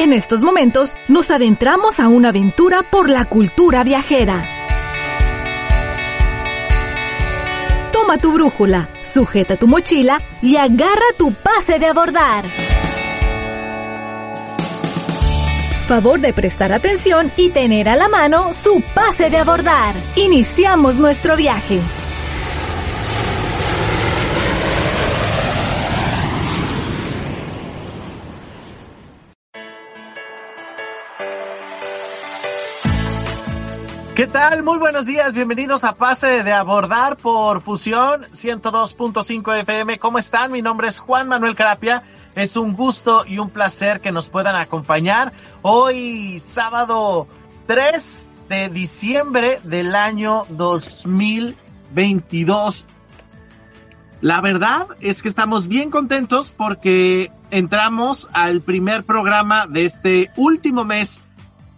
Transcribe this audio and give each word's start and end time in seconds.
En 0.00 0.14
estos 0.14 0.40
momentos 0.40 0.94
nos 1.08 1.30
adentramos 1.30 2.00
a 2.00 2.08
una 2.08 2.30
aventura 2.30 2.82
por 2.90 3.10
la 3.10 3.26
cultura 3.26 3.84
viajera. 3.84 4.42
Toma 7.92 8.16
tu 8.16 8.32
brújula, 8.32 8.88
sujeta 9.02 9.58
tu 9.58 9.66
mochila 9.66 10.16
y 10.40 10.56
agarra 10.56 11.04
tu 11.18 11.34
pase 11.34 11.78
de 11.78 11.84
abordar. 11.84 12.46
Favor 15.84 16.18
de 16.18 16.32
prestar 16.32 16.72
atención 16.72 17.30
y 17.36 17.50
tener 17.50 17.86
a 17.86 17.96
la 17.96 18.08
mano 18.08 18.54
su 18.54 18.82
pase 18.94 19.28
de 19.28 19.36
abordar. 19.36 19.94
Iniciamos 20.16 20.94
nuestro 20.94 21.36
viaje. 21.36 21.78
Muy 34.40 34.78
buenos 34.78 35.04
días, 35.04 35.34
bienvenidos 35.34 35.84
a 35.84 35.96
Pase 35.96 36.42
de 36.42 36.54
Abordar 36.54 37.18
por 37.18 37.60
Fusión 37.60 38.22
102.5 38.32 39.60
FM. 39.60 39.98
¿Cómo 39.98 40.18
están? 40.18 40.50
Mi 40.50 40.62
nombre 40.62 40.88
es 40.88 40.98
Juan 40.98 41.28
Manuel 41.28 41.54
Carapia. 41.54 42.04
Es 42.34 42.56
un 42.56 42.72
gusto 42.72 43.26
y 43.26 43.38
un 43.38 43.50
placer 43.50 44.00
que 44.00 44.12
nos 44.12 44.30
puedan 44.30 44.56
acompañar 44.56 45.34
hoy 45.60 46.38
sábado 46.38 47.26
3 47.66 48.30
de 48.48 48.70
diciembre 48.70 49.60
del 49.62 49.94
año 49.94 50.46
2022. 50.48 52.86
La 54.22 54.40
verdad 54.40 54.86
es 55.00 55.22
que 55.22 55.28
estamos 55.28 55.68
bien 55.68 55.90
contentos 55.90 56.50
porque 56.50 57.30
entramos 57.50 58.26
al 58.32 58.62
primer 58.62 59.04
programa 59.04 59.66
de 59.66 59.84
este 59.84 60.30
último 60.36 60.86
mes 60.86 61.20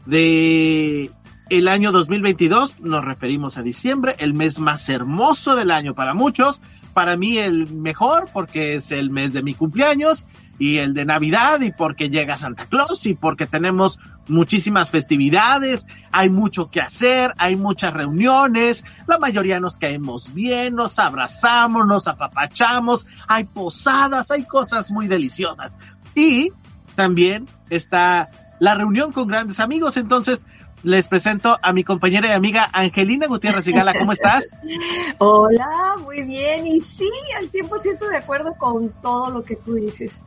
de 0.06 1.10
el 1.58 1.68
año 1.68 1.92
2022, 1.92 2.80
nos 2.80 3.04
referimos 3.04 3.58
a 3.58 3.62
diciembre, 3.62 4.14
el 4.16 4.32
mes 4.32 4.58
más 4.58 4.88
hermoso 4.88 5.54
del 5.54 5.70
año 5.70 5.94
para 5.94 6.14
muchos, 6.14 6.62
para 6.94 7.14
mí 7.18 7.36
el 7.36 7.70
mejor 7.70 8.30
porque 8.32 8.74
es 8.76 8.90
el 8.90 9.10
mes 9.10 9.34
de 9.34 9.42
mi 9.42 9.52
cumpleaños 9.52 10.24
y 10.58 10.78
el 10.78 10.94
de 10.94 11.04
Navidad 11.04 11.60
y 11.60 11.70
porque 11.70 12.08
llega 12.08 12.38
Santa 12.38 12.64
Claus 12.64 13.04
y 13.04 13.12
porque 13.12 13.46
tenemos 13.46 14.00
muchísimas 14.28 14.90
festividades, 14.90 15.84
hay 16.10 16.30
mucho 16.30 16.70
que 16.70 16.80
hacer, 16.80 17.34
hay 17.36 17.56
muchas 17.56 17.92
reuniones, 17.92 18.82
la 19.06 19.18
mayoría 19.18 19.60
nos 19.60 19.76
caemos 19.76 20.32
bien, 20.32 20.74
nos 20.74 20.98
abrazamos, 20.98 21.86
nos 21.86 22.08
apapachamos, 22.08 23.06
hay 23.28 23.44
posadas, 23.44 24.30
hay 24.30 24.44
cosas 24.44 24.90
muy 24.90 25.06
deliciosas. 25.06 25.74
Y 26.14 26.50
también 26.94 27.46
está 27.68 28.30
la 28.58 28.74
reunión 28.74 29.12
con 29.12 29.28
grandes 29.28 29.60
amigos, 29.60 29.98
entonces 29.98 30.40
les 30.82 31.08
presento 31.08 31.58
a 31.62 31.72
mi 31.72 31.84
compañera 31.84 32.28
y 32.28 32.32
amiga 32.32 32.68
Angelina 32.72 33.26
Gutiérrez 33.26 33.64
Sigala. 33.64 33.94
¿Cómo 33.98 34.12
estás? 34.12 34.56
Hola, 35.18 35.96
muy 36.02 36.22
bien. 36.22 36.66
Y 36.66 36.80
sí, 36.80 37.10
al 37.38 37.50
100% 37.50 38.08
de 38.08 38.16
acuerdo 38.16 38.54
con 38.54 38.90
todo 39.00 39.30
lo 39.30 39.44
que 39.44 39.56
tú 39.56 39.74
dices. 39.74 40.22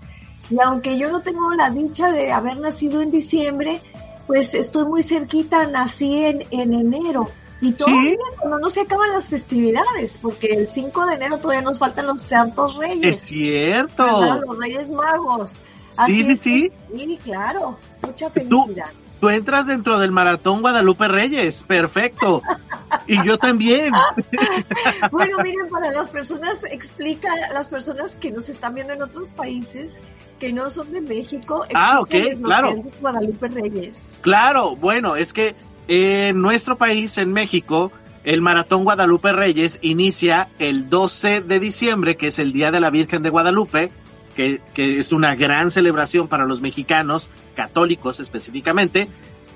Y 0.50 0.60
aunque 0.60 0.98
yo 0.98 1.12
no 1.12 1.22
tengo 1.22 1.54
la 1.54 1.70
dicha 1.70 2.12
de 2.12 2.32
haber 2.32 2.60
nacido 2.60 3.02
en 3.02 3.12
diciembre, 3.12 3.82
pues 4.28 4.54
estoy 4.54 4.86
muy 4.86 5.04
cerquita, 5.04 5.68
nací 5.68 6.24
en, 6.24 6.44
en 6.52 6.74
enero. 6.74 7.30
Y 7.62 7.72
todavía 7.72 8.18
cuando 8.38 8.60
no 8.60 8.70
se 8.70 8.82
acaban 8.82 9.12
las 9.12 9.30
festividades, 9.30 10.20
porque 10.22 10.48
el 10.48 10.68
5 10.68 11.06
de 11.06 11.16
enero 11.16 11.40
todavía 11.40 11.62
nos 11.62 11.80
faltan 11.80 12.06
los 12.06 12.22
Santos 12.22 12.78
Reyes. 12.78 13.18
Es 13.18 13.22
cierto. 13.24 14.06
Los 14.06 14.60
Reyes 14.60 14.90
Magos. 14.90 15.60
sí, 16.06 16.24
sí, 16.24 16.36
sí. 16.36 16.72
Sí, 16.96 17.20
claro. 17.24 17.78
Mucha 18.04 18.30
felicidad 18.30 18.92
tú 18.92 19.05
entras 19.22 19.66
dentro 19.66 20.00
del 20.00 20.12
maratón 20.12 20.62
Guadalupe 20.62 21.08
Reyes, 21.08 21.64
perfecto. 21.64 22.42
Y 23.08 23.24
yo 23.24 23.38
también. 23.38 23.94
bueno, 25.12 25.38
miren, 25.44 25.68
para 25.70 25.92
las 25.92 26.10
personas, 26.10 26.64
explica 26.66 27.30
a 27.50 27.54
las 27.54 27.70
personas 27.70 28.16
que 28.18 28.32
nos 28.32 28.50
están 28.50 28.76
viendo 28.76 28.94
en 28.94 29.02
otros 29.02 29.30
países, 29.30 30.02
que 30.40 30.54
no 30.54 30.70
son 30.70 30.92
de 30.92 31.02
México, 31.02 31.64
ah, 31.74 32.00
ok, 32.02 32.14
claro. 32.44 32.84
Guadalupe 33.02 33.48
Reyes. 33.48 34.18
Claro, 34.22 34.76
bueno, 34.76 35.16
es 35.16 35.34
que 35.34 35.56
en 35.88 36.42
nuestro 36.42 36.78
país, 36.78 37.18
en 37.18 37.32
México, 37.34 37.92
el 38.24 38.42
Maratón 38.42 38.84
Guadalupe 38.84 39.32
Reyes 39.32 39.78
inicia 39.82 40.50
el 40.58 40.90
12 40.90 41.42
de 41.42 41.60
diciembre, 41.60 42.18
que 42.18 42.28
es 42.28 42.40
el 42.40 42.52
Día 42.54 42.72
de 42.72 42.80
la 42.80 42.90
Virgen 42.90 43.22
de 43.22 43.30
Guadalupe, 43.30 43.92
que, 44.36 44.62
es 44.76 45.12
una 45.12 45.36
gran 45.36 45.72
celebración 45.72 46.28
para 46.28 46.46
los 46.46 46.62
mexicanos, 46.62 47.30
católicos 47.56 48.20
específicamente, 48.20 49.08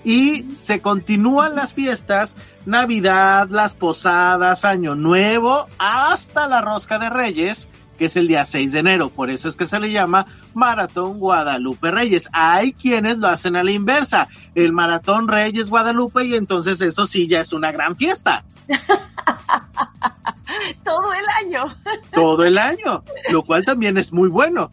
y 0.03 0.43
se 0.55 0.81
continúan 0.81 1.55
las 1.55 1.73
fiestas, 1.73 2.35
Navidad, 2.65 3.49
las 3.49 3.73
posadas, 3.73 4.63
Año 4.63 4.95
Nuevo, 4.95 5.67
hasta 5.77 6.47
la 6.47 6.61
Rosca 6.61 6.97
de 6.99 7.09
Reyes, 7.09 7.67
que 7.97 8.05
es 8.05 8.15
el 8.15 8.29
día 8.29 8.45
6 8.45 8.71
de 8.71 8.79
enero. 8.79 9.09
Por 9.09 9.29
eso 9.29 9.49
es 9.49 9.57
que 9.57 9.67
se 9.67 9.77
le 9.77 9.91
llama 9.91 10.25
Maratón 10.53 11.19
Guadalupe 11.19 11.91
Reyes. 11.91 12.29
Hay 12.31 12.71
quienes 12.71 13.17
lo 13.17 13.27
hacen 13.27 13.57
a 13.57 13.63
la 13.63 13.71
inversa, 13.71 14.29
el 14.55 14.71
Maratón 14.71 15.27
Reyes 15.27 15.69
Guadalupe, 15.69 16.23
y 16.23 16.35
entonces 16.35 16.79
eso 16.79 17.05
sí 17.05 17.27
ya 17.27 17.41
es 17.41 17.51
una 17.51 17.73
gran 17.73 17.97
fiesta. 17.97 18.45
Todo 20.83 21.13
el 21.13 21.25
año. 21.45 21.65
Todo 22.13 22.43
el 22.43 22.57
año, 22.57 23.03
lo 23.29 23.43
cual 23.43 23.65
también 23.65 23.97
es 23.97 24.11
muy 24.11 24.29
bueno. 24.29 24.69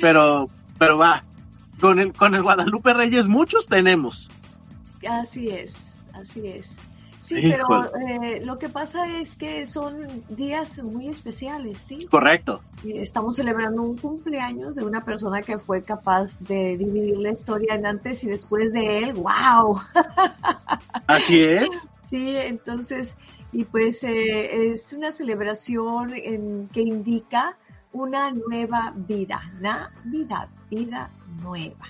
Pero, 0.00 0.48
pero 0.78 0.98
va, 0.98 1.24
con 1.80 1.98
el, 1.98 2.12
con 2.12 2.34
el 2.34 2.42
Guadalupe 2.42 2.92
Reyes 2.92 3.28
muchos 3.28 3.66
tenemos. 3.66 4.30
Así 5.08 5.48
es, 5.48 6.04
así 6.14 6.46
es. 6.46 6.80
Sí, 7.22 7.40
pero 7.40 7.88
eh, 8.08 8.44
lo 8.44 8.58
que 8.58 8.68
pasa 8.68 9.20
es 9.20 9.36
que 9.36 9.64
son 9.64 10.24
días 10.28 10.82
muy 10.82 11.06
especiales, 11.06 11.78
¿sí? 11.78 11.98
Correcto. 12.10 12.62
Estamos 12.84 13.36
celebrando 13.36 13.82
un 13.82 13.96
cumpleaños 13.96 14.74
de 14.74 14.84
una 14.84 15.02
persona 15.02 15.40
que 15.40 15.56
fue 15.56 15.84
capaz 15.84 16.40
de 16.40 16.76
dividir 16.76 17.18
la 17.18 17.30
historia 17.30 17.76
en 17.76 17.86
antes 17.86 18.24
y 18.24 18.26
después 18.26 18.72
de 18.72 18.98
él. 18.98 19.12
¡Wow! 19.12 19.80
Así 21.06 21.42
es. 21.42 21.70
Sí, 22.12 22.36
entonces 22.36 23.16
y 23.52 23.64
pues 23.64 24.04
eh, 24.04 24.70
es 24.70 24.92
una 24.92 25.10
celebración 25.10 26.12
en, 26.12 26.68
que 26.68 26.82
indica 26.82 27.56
una 27.90 28.30
nueva 28.30 28.92
vida, 28.94 29.40
Navidad, 29.62 30.50
vida 30.70 31.10
nueva. 31.42 31.86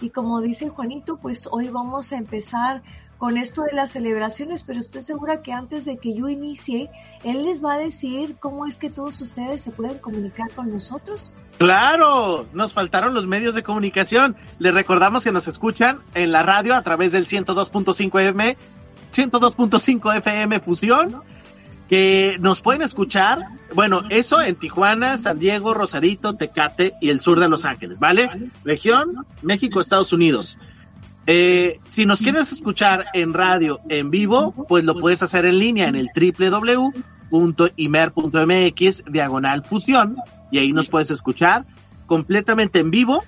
Y 0.00 0.08
como 0.08 0.40
dice 0.40 0.70
Juanito, 0.70 1.18
pues 1.18 1.46
hoy 1.52 1.68
vamos 1.68 2.14
a 2.14 2.16
empezar 2.16 2.82
con 3.18 3.36
esto 3.36 3.64
de 3.64 3.72
las 3.72 3.90
celebraciones, 3.90 4.64
pero 4.64 4.80
estoy 4.80 5.02
segura 5.02 5.42
que 5.42 5.52
antes 5.52 5.84
de 5.84 5.98
que 5.98 6.14
yo 6.14 6.30
inicie, 6.30 6.88
él 7.22 7.44
les 7.44 7.62
va 7.62 7.74
a 7.74 7.78
decir 7.78 8.36
cómo 8.40 8.64
es 8.64 8.78
que 8.78 8.88
todos 8.88 9.20
ustedes 9.20 9.60
se 9.60 9.70
pueden 9.70 9.98
comunicar 9.98 10.50
con 10.52 10.72
nosotros. 10.72 11.36
Claro, 11.58 12.46
nos 12.54 12.72
faltaron 12.72 13.12
los 13.12 13.26
medios 13.26 13.54
de 13.54 13.64
comunicación. 13.64 14.34
Les 14.60 14.72
recordamos 14.72 15.24
que 15.24 15.32
nos 15.32 15.46
escuchan 15.46 15.98
en 16.14 16.32
la 16.32 16.42
radio 16.42 16.74
a 16.74 16.82
través 16.82 17.12
del 17.12 17.26
102.5 17.26 18.20
FM 18.28 18.56
102.5 19.12 20.16
FM 20.18 20.60
Fusión, 20.60 21.22
que 21.88 22.36
nos 22.40 22.60
pueden 22.60 22.82
escuchar, 22.82 23.46
bueno, 23.74 24.02
eso 24.10 24.40
en 24.40 24.56
Tijuana, 24.56 25.16
San 25.16 25.38
Diego, 25.38 25.72
Rosarito, 25.74 26.34
Tecate 26.34 26.94
y 27.00 27.08
el 27.08 27.20
sur 27.20 27.40
de 27.40 27.48
Los 27.48 27.64
Ángeles, 27.64 27.98
¿vale? 27.98 28.50
Región, 28.64 29.24
México, 29.42 29.80
Estados 29.80 30.12
Unidos. 30.12 30.58
Eh, 31.26 31.80
si 31.86 32.06
nos 32.06 32.20
quieres 32.20 32.52
escuchar 32.52 33.06
en 33.12 33.34
radio 33.34 33.80
en 33.88 34.10
vivo, 34.10 34.52
pues 34.68 34.84
lo 34.84 34.98
puedes 34.98 35.22
hacer 35.22 35.44
en 35.44 35.58
línea 35.58 35.88
en 35.88 35.96
el 35.96 36.08
www.imer.mx 37.30 39.04
diagonal 39.04 39.64
fusión 39.64 40.16
y 40.50 40.58
ahí 40.58 40.72
nos 40.72 40.88
puedes 40.88 41.10
escuchar 41.10 41.66
completamente 42.06 42.78
en 42.78 42.90
vivo 42.90 43.22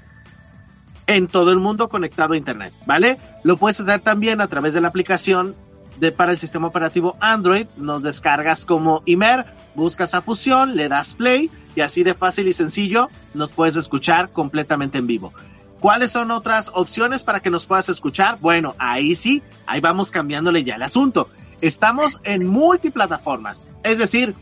en 1.07 1.27
todo 1.27 1.51
el 1.51 1.59
mundo 1.59 1.89
conectado 1.89 2.35
a 2.35 2.37
internet, 2.37 2.73
¿vale? 2.87 3.19
Lo 3.43 3.57
puedes 3.57 3.81
hacer 3.81 4.01
también 4.01 4.41
a 4.41 4.47
través 4.47 4.75
de 4.75 4.81
la 4.81 4.89
aplicación 4.89 5.55
de, 6.01 6.13
para 6.13 6.33
el 6.33 6.39
sistema 6.39 6.69
operativo 6.69 7.17
Android, 7.21 7.67
nos 7.77 8.03
descargas 8.03 8.65
como 8.65 9.03
Imer, 9.05 9.45
buscas 9.75 10.15
a 10.15 10.23
Fusión, 10.23 10.75
le 10.75 10.89
das 10.89 11.15
play 11.15 11.51
y 11.77 11.83
así 11.83 12.03
de 12.03 12.15
fácil 12.15 12.49
y 12.49 12.53
sencillo 12.53 13.09
nos 13.35 13.53
puedes 13.53 13.77
escuchar 13.77 14.31
completamente 14.31 14.99
en 14.99 15.07
vivo. 15.07 15.33
¿Cuáles 15.79 16.11
son 16.11 16.31
otras 16.31 16.71
opciones 16.75 17.23
para 17.23 17.41
que 17.41 17.51
nos 17.51 17.67
puedas 17.67 17.89
escuchar? 17.89 18.39
Bueno, 18.41 18.75
ahí 18.79 19.15
sí, 19.15 19.43
ahí 19.67 19.81
vamos 19.81 20.11
cambiándole 20.11 20.65
ya 20.65 20.75
el 20.77 20.83
asunto. 20.83 21.29
Estamos 21.61 22.21
en 22.25 22.47
multiplataformas, 22.47 23.67
es 23.83 23.99
decir, 23.99 24.35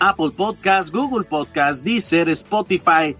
Apple 0.00 0.32
Podcast, 0.36 0.92
Google 0.92 1.24
Podcast, 1.24 1.82
Deezer, 1.82 2.28
Spotify, 2.30 3.16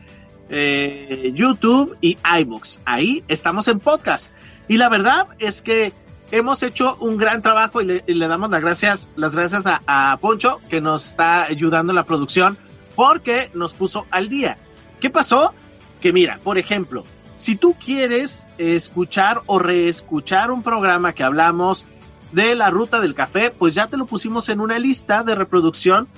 eh, 0.49 1.31
YouTube 1.33 1.97
y 2.01 2.19
iBooks. 2.41 2.81
Ahí 2.85 3.25
estamos 3.29 3.69
en 3.69 3.79
podcast. 3.79 4.33
Y 4.69 4.77
la 4.77 4.89
verdad 4.89 5.29
es 5.39 5.63
que 5.63 5.93
hemos 6.31 6.63
hecho 6.63 6.97
un 7.01 7.17
gran 7.17 7.43
trabajo 7.43 7.81
y 7.81 7.85
le, 7.85 8.29
damos 8.29 8.51
las 8.51 8.63
gracias, 8.63 9.09
las 9.17 9.35
gracias 9.35 9.65
a, 9.67 10.17
Poncho 10.21 10.61
que 10.69 10.81
nos 10.81 11.07
está 11.07 11.43
ayudando 11.43 11.93
en 11.93 11.97
la 11.97 12.05
producción 12.05 12.59
porque 12.95 13.51
nos 13.55 13.75
puso 13.75 14.07
al 14.11 14.29
día. 14.29 14.57
¿Qué 15.01 15.11
pasó? 15.11 15.53
Que 16.01 16.13
mira, 16.13 16.39
por 16.43 16.59
ejemplo, 16.59 17.05
Si 17.37 17.55
tú 17.55 17.75
quieres 17.75 18.47
escuchar 18.57 19.43
o 19.47 19.59
reescuchar 19.59 20.51
un 20.51 20.63
programa 20.63 21.13
que 21.13 21.23
hablamos 21.23 21.85
de 22.33 22.55
la 22.55 22.71
ruta 22.71 23.01
del 23.01 23.15
café, 23.15 23.51
pues 23.51 23.75
ya 23.75 23.87
te 23.87 23.99
lo 23.99 24.07
pusimos 24.07 24.49
en 24.49 24.61
una 24.61 24.79
lista 24.79 25.23
de 25.23 25.35
reproducción 25.35 26.09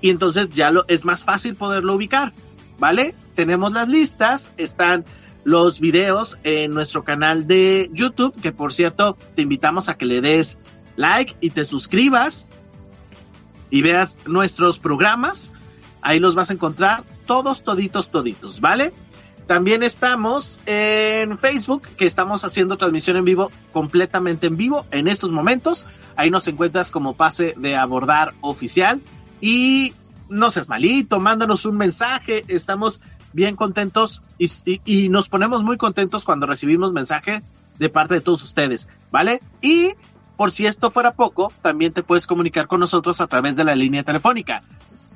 y 0.00 0.10
entonces 0.10 0.48
ya 0.50 0.70
lo, 0.70 0.84
es 0.88 1.04
más 1.04 1.24
fácil 1.24 1.54
poderlo 1.54 1.94
ubicar, 1.94 2.32
¿vale? 2.78 3.14
Tenemos 3.34 3.72
las 3.72 3.88
listas, 3.88 4.52
están 4.56 5.04
los 5.44 5.80
videos 5.80 6.38
en 6.44 6.72
nuestro 6.72 7.04
canal 7.04 7.46
de 7.46 7.90
YouTube, 7.92 8.38
que 8.40 8.52
por 8.52 8.72
cierto 8.72 9.16
te 9.34 9.42
invitamos 9.42 9.88
a 9.88 9.96
que 9.96 10.04
le 10.04 10.20
des 10.20 10.58
like 10.96 11.36
y 11.40 11.50
te 11.50 11.64
suscribas 11.64 12.46
y 13.70 13.82
veas 13.82 14.16
nuestros 14.26 14.78
programas. 14.78 15.52
Ahí 16.02 16.18
los 16.18 16.34
vas 16.34 16.50
a 16.50 16.54
encontrar 16.54 17.04
todos, 17.26 17.62
toditos, 17.62 18.10
toditos, 18.10 18.60
¿vale? 18.60 18.92
También 19.48 19.82
estamos 19.82 20.60
en 20.66 21.38
Facebook, 21.38 21.88
que 21.96 22.04
estamos 22.04 22.44
haciendo 22.44 22.76
transmisión 22.76 23.16
en 23.16 23.24
vivo, 23.24 23.50
completamente 23.72 24.46
en 24.46 24.58
vivo 24.58 24.84
en 24.90 25.08
estos 25.08 25.30
momentos. 25.30 25.86
Ahí 26.16 26.28
nos 26.28 26.46
encuentras 26.48 26.90
como 26.90 27.16
pase 27.16 27.54
de 27.56 27.74
abordar 27.74 28.34
oficial. 28.42 29.00
Y 29.40 29.94
no 30.28 30.50
seas 30.50 30.68
malito, 30.68 31.18
mándanos 31.18 31.64
un 31.64 31.78
mensaje. 31.78 32.44
Estamos 32.48 33.00
bien 33.32 33.56
contentos 33.56 34.22
y, 34.38 34.48
y, 34.84 35.08
nos 35.08 35.28
ponemos 35.28 35.62
muy 35.62 35.76
contentos 35.76 36.24
cuando 36.24 36.46
recibimos 36.46 36.92
mensaje 36.92 37.42
de 37.78 37.88
parte 37.88 38.14
de 38.14 38.20
todos 38.20 38.42
ustedes, 38.42 38.88
¿vale? 39.10 39.40
Y 39.60 39.92
por 40.36 40.52
si 40.52 40.66
esto 40.66 40.90
fuera 40.90 41.12
poco, 41.12 41.52
también 41.62 41.92
te 41.92 42.02
puedes 42.02 42.26
comunicar 42.26 42.66
con 42.66 42.80
nosotros 42.80 43.20
a 43.20 43.26
través 43.26 43.56
de 43.56 43.64
la 43.64 43.74
línea 43.74 44.02
telefónica. 44.02 44.62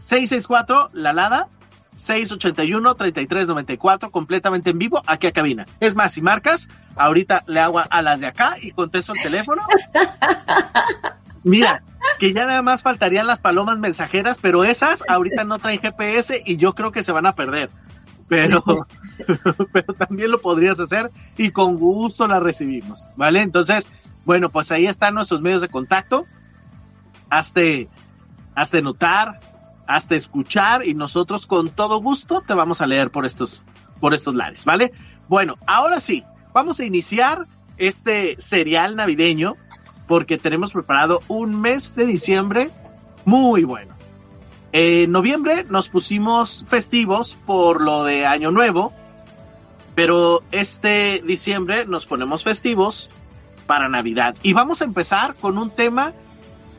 664 0.01 0.91
La 0.95 1.13
Lada 1.13 1.49
681-3394 1.97 4.11
completamente 4.11 4.71
en 4.71 4.79
vivo 4.79 5.03
aquí 5.07 5.27
a 5.27 5.33
cabina. 5.33 5.67
Es 5.81 5.95
más, 5.95 6.13
si 6.13 6.23
marcas, 6.23 6.69
ahorita 6.97 7.45
le 7.47 7.61
hago 7.61 7.79
a 7.79 8.03
las 8.03 8.21
de 8.21 8.27
acá 8.27 8.57
y 8.61 8.73
contesto 8.73 9.13
el 9.15 9.23
teléfono. 9.23 9.63
Mira, 11.45 11.83
que 12.19 12.33
ya 12.33 12.47
nada 12.47 12.63
más 12.63 12.83
faltarían 12.83 13.27
las 13.27 13.41
palomas 13.41 13.79
mensajeras, 13.79 14.39
pero 14.41 14.65
esas 14.65 15.05
ahorita 15.09 15.45
no 15.45 15.59
traen 15.59 15.81
GPS 15.81 16.43
y 16.45 16.57
yo 16.57 16.75
creo 16.75 16.93
que 16.93 17.03
se 17.03 17.13
van 17.13 17.27
a 17.27 17.35
perder. 17.35 17.71
Pero, 18.33 18.65
pero 19.73 19.93
también 19.93 20.31
lo 20.31 20.41
podrías 20.41 20.81
hacer 20.81 21.11
y 21.37 21.51
con 21.51 21.77
gusto 21.77 22.27
la 22.27 22.41
recibimos, 22.41 23.05
¿vale? 23.15 23.43
Entonces, 23.43 23.87
bueno, 24.25 24.49
pues 24.49 24.73
ahí 24.73 24.87
están 24.87 25.15
nuestros 25.15 25.43
medios 25.43 25.61
de 25.61 25.69
contacto. 25.69 26.25
Hazte, 27.29 27.91
hazte 28.55 28.81
notar, 28.81 29.39
hasta 29.87 30.15
escuchar 30.15 30.87
y 30.87 30.95
nosotros 30.95 31.47
con 31.47 31.69
todo 31.69 32.01
gusto 32.01 32.41
te 32.41 32.55
vamos 32.55 32.81
a 32.81 32.87
leer 32.87 33.11
por 33.11 33.27
estos, 33.27 33.67
por 34.01 34.15
estos 34.15 34.35
lares, 34.35 34.65
¿vale? 34.65 34.93
Bueno, 35.29 35.57
ahora 35.67 36.01
sí, 36.01 36.25
vamos 36.55 36.81
a 36.81 36.87
iniciar 36.87 37.47
este 37.77 38.37
serial 38.39 38.97
navideño 38.97 39.57
porque 40.09 40.39
tenemos 40.39 40.73
preparado 40.73 41.21
un 41.29 41.61
mes 41.61 41.95
de 41.95 42.07
diciembre 42.07 42.71
muy 43.27 43.65
bueno. 43.65 43.92
En 44.73 45.13
noviembre 45.13 45.65
nos 45.69 45.91
pusimos 45.91 46.65
festivos 46.67 47.37
por 47.47 47.83
lo 47.83 48.05
de 48.05 48.25
Año 48.25 48.51
Nuevo, 48.51 48.95
pero 49.95 50.43
este 50.51 51.23
diciembre 51.27 51.85
nos 51.85 52.07
ponemos 52.07 52.43
festivos 52.43 53.11
para 53.67 53.91
Navidad. 53.91 54.35
Y 54.43 54.55
vamos 54.55 54.81
a 54.81 54.87
empezar 54.87 55.35
con 55.35 55.59
un 55.59 55.69
tema 55.69 56.15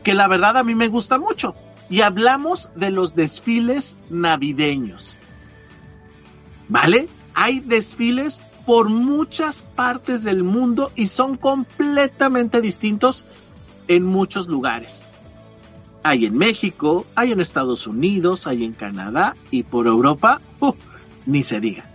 que 0.04 0.16
la 0.16 0.28
verdad 0.28 0.58
a 0.58 0.64
mí 0.64 0.74
me 0.74 0.88
gusta 0.88 1.20
mucho 1.20 1.54
y 1.88 2.02
hablamos 2.02 2.72
de 2.76 2.90
los 2.90 3.14
desfiles 3.14 3.96
navideños. 4.10 5.20
¿Vale? 6.70 7.08
Hay 7.36 7.60
desfiles 7.60 8.42
por 8.66 8.90
muchas 8.90 9.62
partes 9.76 10.24
del 10.24 10.44
mundo 10.44 10.92
y 10.96 11.08
son 11.08 11.38
completamente 11.38 12.60
distintos 12.60 13.28
en 13.88 14.04
muchos 14.04 14.48
lugares. 14.48 15.13
Hay 16.04 16.26
en 16.26 16.38
México, 16.38 17.06
hay 17.16 17.32
en 17.32 17.40
Estados 17.40 17.88
Unidos, 17.88 18.46
hay 18.46 18.64
en 18.64 18.74
Canadá 18.74 19.36
y 19.52 19.64
por 19.64 19.88
Europa, 19.88 20.42
ni 21.26 21.44
se 21.44 21.60
diga. 21.60 21.86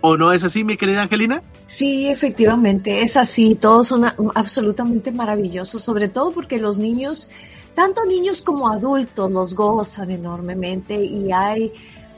¿O 0.00 0.16
no 0.16 0.32
es 0.32 0.44
así, 0.44 0.62
mi 0.64 0.76
querida 0.76 1.02
Angelina? 1.02 1.42
Sí, 1.66 2.08
efectivamente, 2.08 3.02
es 3.02 3.16
así. 3.16 3.54
Todos 3.54 3.88
son 3.88 4.04
absolutamente 4.34 5.10
maravillosos, 5.10 5.82
sobre 5.82 6.08
todo 6.08 6.32
porque 6.32 6.58
los 6.58 6.78
niños 6.78 7.30
tanto 7.76 8.06
niños 8.06 8.40
como 8.40 8.68
adultos 8.68 9.30
los 9.30 9.54
gozan 9.54 10.10
enormemente 10.10 10.94
y 10.94 11.30
hay, 11.30 11.70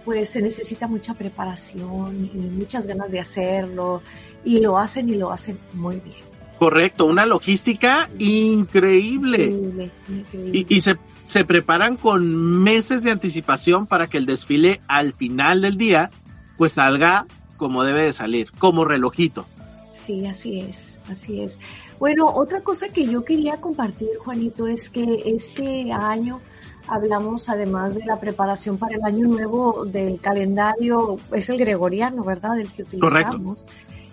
pues 0.05 0.31
se 0.31 0.41
necesita 0.41 0.87
mucha 0.87 1.15
preparación 1.15 2.31
y 2.33 2.39
muchas 2.49 2.87
ganas 2.87 3.11
de 3.11 3.19
hacerlo 3.19 4.01
y 4.45 4.61
lo 4.61 4.79
hacen 4.79 5.09
y 5.11 5.17
lo 5.17 5.33
hacen 5.33 5.59
muy 5.75 5.99
bien. 5.99 6.28
Correcto, 6.59 7.07
una 7.07 7.25
logística 7.25 8.09
increíble. 8.19 9.45
increíble, 9.45 9.91
increíble. 10.09 10.67
Y, 10.69 10.75
y 10.75 10.81
se, 10.81 10.97
se 11.29 11.45
preparan 11.45 11.97
con 11.97 12.63
meses 12.63 13.03
de 13.03 13.13
anticipación 13.13 13.87
para 13.87 14.09
que 14.09 14.19
el 14.19 14.27
desfile 14.27 14.81
al 14.89 15.13
final 15.13 15.63
del 15.63 15.79
día 15.79 16.11
pues 16.57 16.73
salga 16.73 17.27
como 17.57 17.85
debe 17.85 18.03
de 18.03 18.13
salir, 18.13 18.51
como 18.59 18.85
relojito. 18.85 19.47
Sí, 19.93 20.27
así 20.27 20.61
es, 20.61 20.99
así 21.11 21.43
es. 21.43 21.59
Bueno, 21.99 22.29
otra 22.29 22.63
cosa 22.63 22.89
que 22.89 23.05
yo 23.05 23.25
quería 23.25 23.61
compartir, 23.61 24.09
Juanito, 24.21 24.67
es 24.67 24.89
que 24.89 25.23
este 25.27 25.93
año 25.93 26.41
hablamos 26.87 27.49
además 27.49 27.95
de 27.95 28.05
la 28.05 28.19
preparación 28.19 28.79
para 28.79 28.97
el 28.97 29.05
año 29.05 29.27
nuevo 29.27 29.85
del 29.85 30.21
calendario, 30.21 31.19
es 31.33 31.49
el 31.51 31.59
gregoriano, 31.59 32.23
¿verdad? 32.25 32.59
El 32.59 32.73
que 32.73 32.83
utilizamos. 32.83 33.67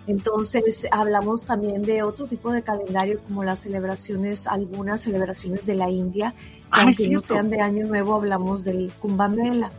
Entonces 0.06 0.86
hablamos 0.90 1.44
también 1.44 1.82
de 1.82 2.02
otro 2.02 2.26
tipo 2.26 2.52
de 2.52 2.62
calendario 2.62 3.20
como 3.26 3.42
las 3.42 3.60
celebraciones, 3.60 4.46
algunas 4.46 5.00
celebraciones 5.00 5.66
de 5.66 5.74
la 5.74 5.90
India, 5.90 6.34
que 6.72 6.80
aunque 6.80 7.08
no 7.08 7.20
sean 7.20 7.50
de 7.50 7.60
año 7.60 7.86
nuevo, 7.86 8.14
hablamos 8.14 8.64
del 8.64 8.92
Kumbamela. 9.00 9.70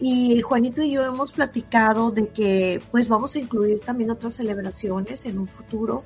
Y 0.00 0.42
Juanito 0.42 0.82
y 0.82 0.90
yo 0.90 1.04
hemos 1.04 1.30
platicado 1.30 2.10
de 2.10 2.26
que 2.28 2.82
pues 2.90 3.08
vamos 3.08 3.36
a 3.36 3.38
incluir 3.38 3.78
también 3.78 4.10
otras 4.10 4.34
celebraciones 4.34 5.24
en 5.26 5.38
un 5.38 5.46
futuro 5.46 6.02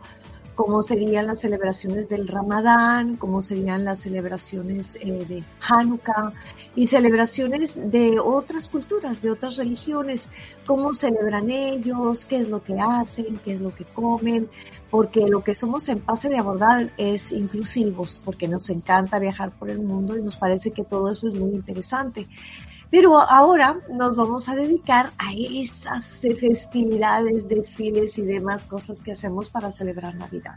cómo 0.56 0.81
serían 0.81 1.26
las 1.26 1.41
celebraciones 1.43 2.08
del 2.08 2.26
Ramadán, 2.26 3.17
cómo 3.17 3.43
serían 3.43 3.85
las 3.85 4.00
celebraciones 4.00 4.97
eh, 4.97 5.25
de 5.29 5.44
Hanukkah 5.69 6.32
y 6.75 6.87
celebraciones 6.87 7.79
de 7.91 8.19
otras 8.19 8.70
culturas, 8.70 9.20
de 9.20 9.31
otras 9.31 9.56
religiones, 9.56 10.31
cómo 10.64 10.94
celebran 10.94 11.50
ellos, 11.50 12.25
qué 12.25 12.38
es 12.38 12.49
lo 12.49 12.64
que 12.64 12.75
hacen, 12.81 13.38
qué 13.44 13.53
es 13.53 13.61
lo 13.61 13.75
que 13.75 13.85
comen, 13.85 14.49
porque 14.91 15.20
lo 15.29 15.44
que 15.44 15.55
somos 15.55 15.88
en 15.90 16.00
Pase 16.00 16.31
de 16.31 16.38
Abordar 16.38 16.90
es 16.97 17.33
inclusivos, 17.33 18.21
porque 18.25 18.49
nos 18.49 18.71
encanta 18.71 19.19
viajar 19.19 19.50
por 19.50 19.69
el 19.69 19.81
mundo 19.81 20.16
y 20.16 20.23
nos 20.23 20.37
parece 20.37 20.71
que 20.71 20.85
todo 20.85 21.11
eso 21.11 21.28
es 21.28 21.35
muy 21.35 21.50
interesante. 21.50 22.26
Pero 22.90 23.19
ahora 23.19 23.78
nos 23.90 24.16
vamos 24.16 24.49
a 24.49 24.55
dedicar 24.55 25.11
a 25.19 25.33
esas 25.35 26.23
festividades, 26.38 27.49
desfiles 27.49 28.16
y 28.19 28.23
demás 28.23 28.66
cosas 28.66 29.02
que 29.02 29.12
hacemos 29.12 29.50
para 29.50 29.71
celebrar 29.71 30.14
Navidad. 30.14 30.57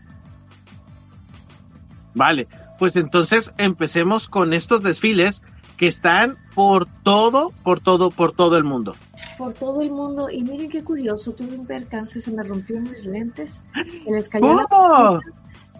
Vale, 2.13 2.47
pues 2.77 2.95
entonces 2.95 3.53
empecemos 3.57 4.27
con 4.27 4.53
estos 4.53 4.83
desfiles 4.83 5.43
que 5.77 5.87
están 5.87 6.37
por 6.53 6.87
todo, 7.03 7.53
por 7.63 7.79
todo, 7.79 8.11
por 8.11 8.33
todo 8.33 8.57
el 8.57 8.63
mundo. 8.63 8.93
Por 9.37 9.53
todo 9.53 9.81
el 9.81 9.91
mundo. 9.91 10.29
Y 10.29 10.43
miren 10.43 10.69
qué 10.69 10.83
curioso, 10.83 11.31
tuve 11.31 11.55
un 11.55 11.65
percance, 11.65 12.19
se 12.19 12.31
me 12.31 12.43
rompió 12.43 12.79
mis 12.79 13.05
lentes, 13.05 13.61
se 13.73 14.11
les 14.11 14.27
cayó 14.27 14.55
la 14.55 15.21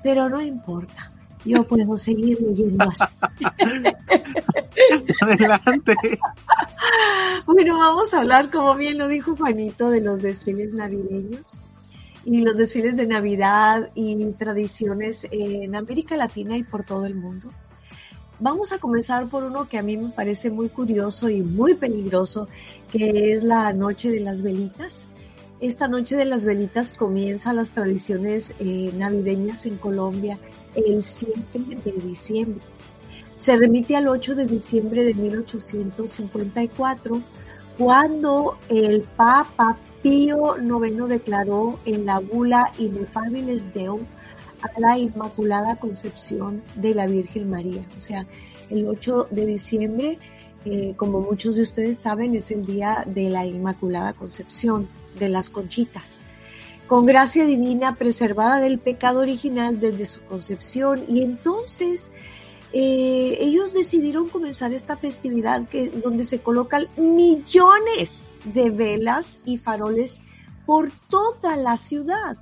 pero 0.02 0.30
no 0.30 0.42
importa 0.42 1.12
yo 1.46 1.64
puedo 1.64 1.98
seguir 1.98 2.40
leyendo 2.42 2.86
así. 2.86 3.04
Adelante. 5.22 5.96
Bueno, 7.46 7.78
vamos 7.78 8.14
a 8.14 8.22
hablar, 8.22 8.50
como 8.50 8.76
bien 8.76 8.98
lo 8.98 9.08
dijo 9.08 9.36
Juanito, 9.36 9.90
de 9.90 10.02
los 10.02 10.22
desfiles 10.22 10.74
navideños 10.74 11.60
y 12.26 12.42
los 12.42 12.58
desfiles 12.58 12.98
de 12.98 13.08
Navidad 13.08 13.90
y 13.96 14.24
tradiciones 14.34 15.28
en 15.32 15.76
América 15.76 16.18
Latina 16.18 16.58
y 16.58 16.64
por 16.64 16.84
todo 16.84 17.06
el 17.06 17.16
mundo. 17.16 17.50
Vamos 18.40 18.72
a 18.72 18.78
comenzar 18.78 19.28
por 19.28 19.44
uno 19.44 19.68
que 19.68 19.78
a 19.78 19.84
mí 19.84 19.98
me 19.98 20.10
parece 20.10 20.50
muy 20.50 20.70
curioso 20.70 21.30
y 21.30 21.42
muy 21.42 21.74
peligroso, 21.74 22.48
que 22.92 23.34
es 23.34 23.44
la 23.44 23.74
Noche 23.74 24.12
de 24.12 24.22
las 24.22 24.44
Velitas. 24.44 25.10
Esta 25.60 25.90
Noche 25.90 26.16
de 26.16 26.26
las 26.26 26.46
Velitas 26.46 26.94
comienza 26.94 27.52
las 27.52 27.72
tradiciones 27.72 28.54
eh, 28.60 28.94
navideñas 28.96 29.66
en 29.66 29.78
Colombia 29.78 30.40
el 30.76 31.02
7 31.02 31.60
de 31.84 31.92
diciembre. 31.92 32.64
Se 33.36 33.56
remite 33.56 33.96
al 33.96 34.08
8 34.08 34.36
de 34.36 34.46
diciembre 34.46 35.04
de 35.04 35.14
1854, 35.14 37.22
cuando 37.78 38.58
el 38.68 39.02
Papa 39.16 39.78
Pío 40.02 40.56
IX 40.58 41.08
declaró 41.08 41.80
en 41.86 42.06
la 42.06 42.20
bula 42.20 42.72
Inefabilis 42.78 43.74
Deum 43.74 44.02
a 44.62 44.80
la 44.80 44.98
Inmaculada 44.98 45.78
Concepción 45.78 46.62
de 46.76 46.94
la 46.94 47.08
Virgen 47.08 47.50
María. 47.50 47.86
O 47.96 48.00
sea, 48.00 48.28
el 48.70 48.88
8 48.88 49.28
de 49.32 49.46
diciembre, 49.46 50.20
eh, 50.66 50.94
como 50.98 51.22
muchos 51.22 51.56
de 51.56 51.62
ustedes 51.62 52.00
saben, 52.00 52.36
es 52.36 52.52
el 52.52 52.66
día 52.66 53.04
de 53.06 53.30
la 53.30 53.46
Inmaculada 53.46 54.14
Concepción, 54.14 54.90
de 55.18 55.30
las 55.30 55.50
conchitas. 55.50 56.20
Con 56.90 57.06
gracia 57.06 57.46
divina 57.46 57.94
preservada 57.94 58.60
del 58.60 58.80
pecado 58.80 59.20
original 59.20 59.80
desde 59.80 60.08
su 60.08 60.22
concepción. 60.22 61.06
Y 61.08 61.22
entonces 61.22 62.12
eh, 62.74 63.38
ellos 63.40 63.76
decidieron 63.76 64.28
comenzar 64.28 64.74
esta 64.74 64.98
festividad 64.98 65.70
que, 65.70 65.90
donde 65.90 66.26
se 66.26 66.40
colocan 66.40 66.88
millones 66.98 68.34
de 68.44 68.72
velas 68.72 69.38
y 69.46 69.58
faroles 69.58 70.24
por 70.66 70.90
toda 71.12 71.56
la 71.58 71.78
ciudad, 71.78 72.38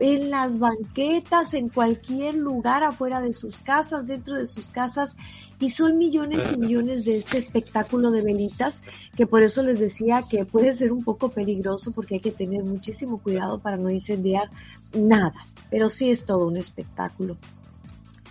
en 0.00 0.28
las 0.28 0.58
banquetas, 0.58 1.54
en 1.54 1.68
cualquier 1.68 2.34
lugar 2.34 2.82
afuera 2.82 3.20
de 3.20 3.32
sus 3.32 3.60
casas, 3.60 4.08
dentro 4.08 4.34
de 4.34 4.46
sus 4.46 4.70
casas, 4.70 5.16
y 5.64 5.70
son 5.70 5.96
millones 5.96 6.44
y 6.52 6.58
millones 6.58 7.06
de 7.06 7.16
este 7.16 7.38
espectáculo 7.38 8.10
de 8.10 8.20
velitas, 8.20 8.84
que 9.16 9.26
por 9.26 9.42
eso 9.42 9.62
les 9.62 9.80
decía 9.80 10.22
que 10.28 10.44
puede 10.44 10.74
ser 10.74 10.92
un 10.92 11.02
poco 11.02 11.30
peligroso 11.30 11.90
porque 11.90 12.16
hay 12.16 12.20
que 12.20 12.32
tener 12.32 12.62
muchísimo 12.62 13.16
cuidado 13.16 13.58
para 13.60 13.78
no 13.78 13.88
incendiar 13.88 14.50
nada, 14.92 15.46
pero 15.70 15.88
sí 15.88 16.10
es 16.10 16.26
todo 16.26 16.46
un 16.46 16.58
espectáculo. 16.58 17.38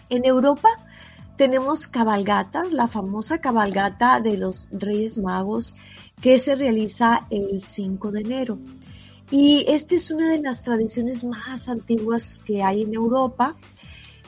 En 0.10 0.26
Europa, 0.26 0.70
tenemos 1.36 1.88
cabalgatas, 1.88 2.72
la 2.72 2.88
famosa 2.88 3.40
cabalgata 3.40 4.20
de 4.20 4.38
los 4.38 4.68
Reyes 4.72 5.18
Magos 5.18 5.76
que 6.22 6.38
se 6.38 6.54
realiza 6.54 7.26
el 7.32 7.60
5 7.60 8.12
de 8.12 8.22
enero. 8.22 8.60
Y 9.32 9.66
esta 9.68 9.96
es 9.96 10.12
una 10.12 10.30
de 10.30 10.40
las 10.40 10.62
tradiciones 10.62 11.24
más 11.24 11.68
antiguas 11.68 12.44
que 12.46 12.62
hay 12.62 12.84
en 12.84 12.94
Europa. 12.94 13.56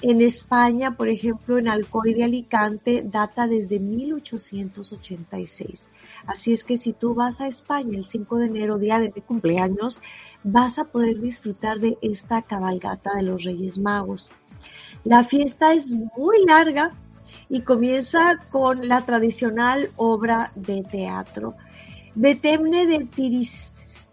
En 0.02 0.22
España, 0.22 0.96
por 0.96 1.10
ejemplo, 1.10 1.58
en 1.58 1.68
Alcoy 1.68 2.14
de 2.14 2.26
Alicante, 2.26 3.04
data 3.06 3.48
desde 3.48 3.80
1886. 3.80 5.86
Así 6.28 6.54
es 6.54 6.64
que 6.64 6.78
si 6.78 6.94
tú 6.94 7.14
vas 7.14 7.42
a 7.42 7.48
España 7.48 7.98
el 7.98 8.04
5 8.04 8.38
de 8.38 8.46
enero, 8.48 8.78
día 8.78 9.00
de 9.00 9.12
mi 9.16 9.22
cumpleaños, 9.22 10.02
vas 10.44 10.80
a 10.80 10.86
poder 10.86 11.20
disfrutar 11.20 11.80
de 11.80 11.98
esta 12.02 12.42
cabalgata 12.42 13.16
de 13.16 13.24
los 13.24 13.44
Reyes 13.44 13.78
Magos. 13.78 14.32
La 15.04 15.24
fiesta 15.24 15.74
es 15.74 15.94
muy 16.18 16.44
larga 16.46 16.92
y 17.50 17.62
comienza 17.62 18.40
con 18.52 18.88
la 18.88 19.06
tradicional 19.06 19.92
obra 19.98 20.52
de 20.56 20.84
teatro. 20.84 21.56
Betemne 22.16 22.86
de 22.86 23.08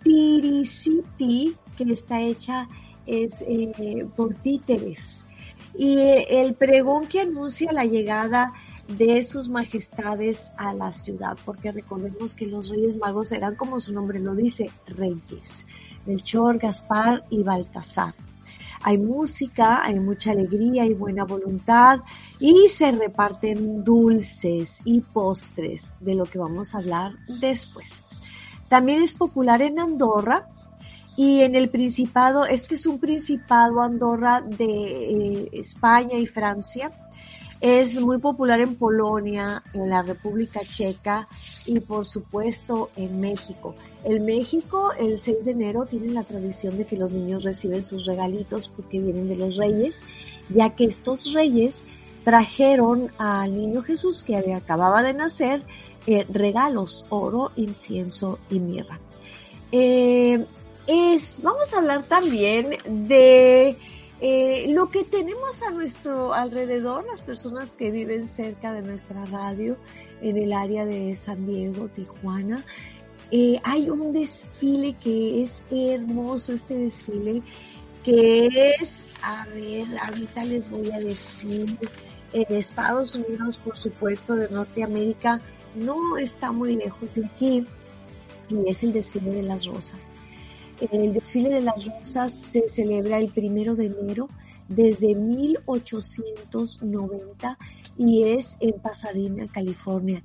Tiriciti, 0.03 1.57
que 1.77 1.85
está 1.85 2.21
hecha 2.21 2.69
es, 3.07 3.43
eh, 3.49 4.07
por 4.15 4.35
títeres. 4.35 5.25
Y 5.75 5.99
el 6.29 6.55
pregón 6.55 7.07
que 7.07 7.21
anuncia 7.21 7.73
la 7.73 7.85
llegada 7.85 8.53
de 8.89 9.23
sus 9.23 9.49
majestades 9.49 10.53
a 10.57 10.75
la 10.75 10.93
ciudad, 10.93 11.37
porque 11.45 11.73
recordemos 11.73 12.35
que 12.35 12.47
los 12.47 12.69
reyes 12.69 12.99
magos 12.99 13.33
eran, 13.33 13.55
como 13.55 13.81
su 13.81 13.93
nombre 13.93 14.21
lo 14.21 14.35
dice, 14.35 14.71
reyes. 14.87 15.65
Melchor, 16.05 16.59
Gaspar 16.59 17.25
y 17.31 17.43
Baltasar 17.43 18.13
hay 18.83 18.99
música, 18.99 19.85
hay 19.85 19.99
mucha 19.99 20.33
alegría 20.33 20.85
y 20.85 20.95
buena 20.95 21.25
voluntad 21.25 22.01
y 22.39 22.69
se 22.69 22.91
reparten 22.91 23.85
dulces 23.85 24.81
y 24.85 25.01
postres 25.01 25.97
de 26.01 26.15
lo 26.15 26.25
que 26.25 26.39
vamos 26.39 26.75
a 26.75 26.79
hablar 26.79 27.13
después. 27.41 28.03
También 28.69 29.03
es 29.03 29.15
popular 29.15 29.63
en 29.63 29.79
Andorra 29.79 30.49
y 31.17 31.41
en 31.41 31.55
el 31.55 31.69
Principado, 31.69 32.47
este 32.47 32.75
es 32.75 32.87
un 32.87 32.99
Principado 32.99 33.81
Andorra 33.81 34.41
de 34.41 34.65
eh, 34.65 35.49
España 35.53 36.17
y 36.17 36.27
Francia 36.27 36.93
es 37.63 38.01
muy 38.01 38.19
popular 38.19 38.61
en 38.61 38.75
Polonia, 38.75 39.63
en 39.73 39.89
la 39.89 40.03
República 40.03 40.61
Checa 40.61 41.29
y 41.65 41.79
por 41.79 42.05
supuesto 42.05 42.91
en 42.97 43.21
México. 43.21 43.77
En 44.03 44.25
México, 44.25 44.91
el 44.99 45.17
6 45.17 45.45
de 45.45 45.53
enero 45.53 45.87
tiene 45.87 46.09
la 46.09 46.25
tradición 46.25 46.77
de 46.77 46.87
que 46.87 46.97
los 46.97 47.13
niños 47.13 47.45
reciben 47.45 47.85
sus 47.85 48.07
regalitos 48.07 48.69
porque 48.69 48.99
vienen 48.99 49.29
de 49.29 49.37
los 49.37 49.57
reyes, 49.59 50.03
ya 50.49 50.71
que 50.71 50.87
estos 50.87 51.33
reyes 51.35 51.85
trajeron 52.25 53.13
al 53.17 53.57
niño 53.57 53.83
Jesús 53.83 54.25
que 54.25 54.37
acababa 54.37 55.05
de 55.05 55.15
nacer 55.15 55.63
eh, 56.09 56.27
regalos, 56.29 57.07
oro, 57.11 57.53
incienso 57.55 58.41
y 58.51 58.59
mirra. 58.59 58.99
Eh, 59.71 60.45
es, 60.87 61.41
vamos 61.43 61.73
a 61.73 61.79
hablar 61.79 62.05
también 62.05 62.79
de 63.09 63.77
eh, 64.21 64.67
lo 64.69 64.89
que 64.89 65.05
tenemos 65.05 65.63
a 65.63 65.71
nuestro 65.71 66.33
alrededor, 66.33 67.05
las 67.07 67.23
personas 67.23 67.75
que 67.75 67.91
viven 67.91 68.27
cerca 68.27 68.73
de 68.73 68.83
nuestra 68.83 69.25
radio, 69.27 69.77
en 70.21 70.37
el 70.37 70.53
área 70.53 70.85
de 70.85 71.17
San 71.17 71.47
Diego, 71.47 71.89
Tijuana, 71.89 72.65
eh, 73.33 73.59
hay 73.65 73.91
un 73.91 74.13
desfile 74.13 74.95
que 75.03 75.43
es 75.43 75.65
hermoso, 75.71 76.53
este 76.53 76.75
desfile, 76.75 77.43
que 78.05 78.75
es, 78.79 79.05
a 79.23 79.47
ver, 79.47 79.87
ahorita 79.99 80.45
les 80.45 80.71
voy 80.71 80.91
a 80.91 81.01
decir, 81.01 81.77
en 82.33 82.57
Estados 82.57 83.15
Unidos, 83.15 83.59
por 83.59 83.77
supuesto, 83.77 84.37
de 84.37 84.49
Norteamérica, 84.51 85.41
no 85.75 86.19
está 86.19 86.53
muy 86.53 86.77
lejos 86.77 87.15
de 87.15 87.25
aquí, 87.27 87.67
y 88.49 88.71
es 88.71 88.83
el 88.83 88.93
desfile 88.93 89.31
de 89.31 89.43
las 89.43 89.67
rosas. 89.67 90.17
El 90.81 91.13
desfile 91.13 91.51
de 91.51 91.61
las 91.61 91.87
rosas 91.87 92.35
se 92.35 92.67
celebra 92.69 93.19
el 93.19 93.29
primero 93.29 93.77
de 93.77 93.87
enero 93.87 94.27
desde 94.69 95.15
1890 95.15 97.59
y 97.99 98.25
es 98.25 98.57
en 98.61 98.81
Pasadena, 98.81 99.47
California. 99.49 100.25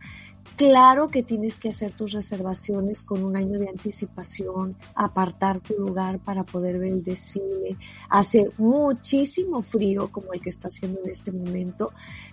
Claro 0.56 1.08
que 1.08 1.22
tienes 1.22 1.58
que 1.58 1.70
hacer 1.70 1.92
tus 1.92 2.14
reservaciones 2.14 3.04
con 3.04 3.24
un 3.24 3.38
año 3.38 3.60
de 3.60 3.70
anticipación, 3.70 4.76
apartar 4.96 5.60
tu 5.60 5.76
lugar 5.76 6.18
para 6.20 6.44
poder 6.44 6.80
ver 6.80 6.94
el 6.94 7.04
desfile. 7.04 7.78
Hace 8.10 8.50
muchísimo 8.58 9.62
frío 9.62 10.10
como 10.12 10.34
el 10.34 10.42
que 10.42 10.50
está 10.50 10.70
haciendo 10.70 11.00
en 11.04 11.12
este 11.12 11.32
momento, 11.32 11.92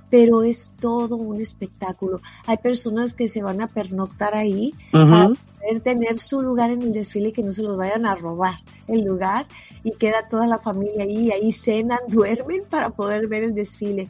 pero 0.08 0.42
es 0.42 0.72
todo 0.80 1.16
un 1.16 1.40
espectáculo. 1.40 2.20
Hay 2.46 2.56
personas 2.58 3.12
que 3.12 3.28
se 3.28 3.42
van 3.42 3.60
a 3.60 3.68
pernoctar 3.68 4.34
ahí 4.34 4.74
para 4.90 5.28
poder 5.28 5.80
tener 5.82 6.18
su 6.20 6.40
lugar 6.40 6.70
en 6.70 6.80
el 6.82 6.92
desfile 6.94 7.28
y 7.28 7.32
que 7.32 7.42
no 7.42 7.52
se 7.52 7.62
los 7.62 7.76
vayan 7.76 8.06
a 8.06 8.14
robar 8.14 8.56
el 8.86 9.04
lugar 9.04 9.46
y 9.82 9.92
queda 9.92 10.28
toda 10.28 10.46
la 10.46 10.58
familia 10.58 11.04
ahí, 11.04 11.30
ahí 11.30 11.52
cenan, 11.52 12.00
duermen 12.08 12.62
para 12.70 12.90
poder 12.90 13.28
ver 13.28 13.42
el 13.44 13.54
desfile 13.54 14.08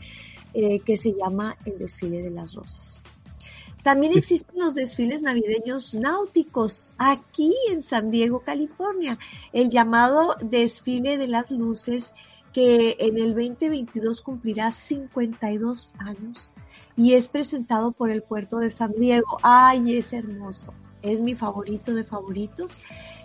eh, 0.54 0.78
que 0.80 0.96
se 0.96 1.12
llama 1.12 1.56
el 1.64 1.78
desfile 1.78 2.22
de 2.22 2.30
las 2.30 2.54
rosas. 2.54 3.02
También 3.84 4.16
existen 4.16 4.58
los 4.58 4.74
desfiles 4.74 5.22
navideños 5.22 5.92
náuticos 5.92 6.94
aquí 6.96 7.52
en 7.68 7.82
San 7.82 8.10
Diego, 8.10 8.40
California. 8.40 9.18
El 9.52 9.68
llamado 9.68 10.36
desfile 10.40 11.18
de 11.18 11.26
las 11.26 11.50
luces 11.50 12.14
que 12.54 12.96
en 12.98 13.18
el 13.18 13.34
2022 13.34 14.22
cumplirá 14.22 14.70
52 14.70 15.92
años 15.98 16.50
y 16.96 17.12
es 17.12 17.28
presentado 17.28 17.92
por 17.92 18.08
el 18.08 18.22
puerto 18.22 18.58
de 18.58 18.70
San 18.70 18.92
Diego. 18.92 19.36
Ay, 19.42 19.98
es 19.98 20.14
hermoso. 20.14 20.72
Es 21.02 21.20
mi 21.20 21.34
favorito 21.34 21.92
de 21.92 22.04
favoritos. 22.04 22.80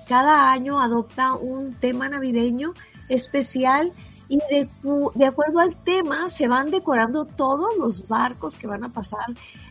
Cada 0.10 0.52
año 0.52 0.82
adopta 0.82 1.36
un 1.36 1.74
tema 1.76 2.10
navideño 2.10 2.74
especial 3.08 3.94
y 4.28 4.40
de, 4.52 4.68
de 5.16 5.26
acuerdo 5.26 5.60
al 5.60 5.82
tema 5.86 6.28
se 6.28 6.50
van 6.50 6.70
decorando 6.70 7.24
todos 7.24 7.78
los 7.78 8.10
barcos 8.10 8.58
que 8.58 8.68
van 8.68 8.84
a 8.84 8.92
pasar 8.92 9.26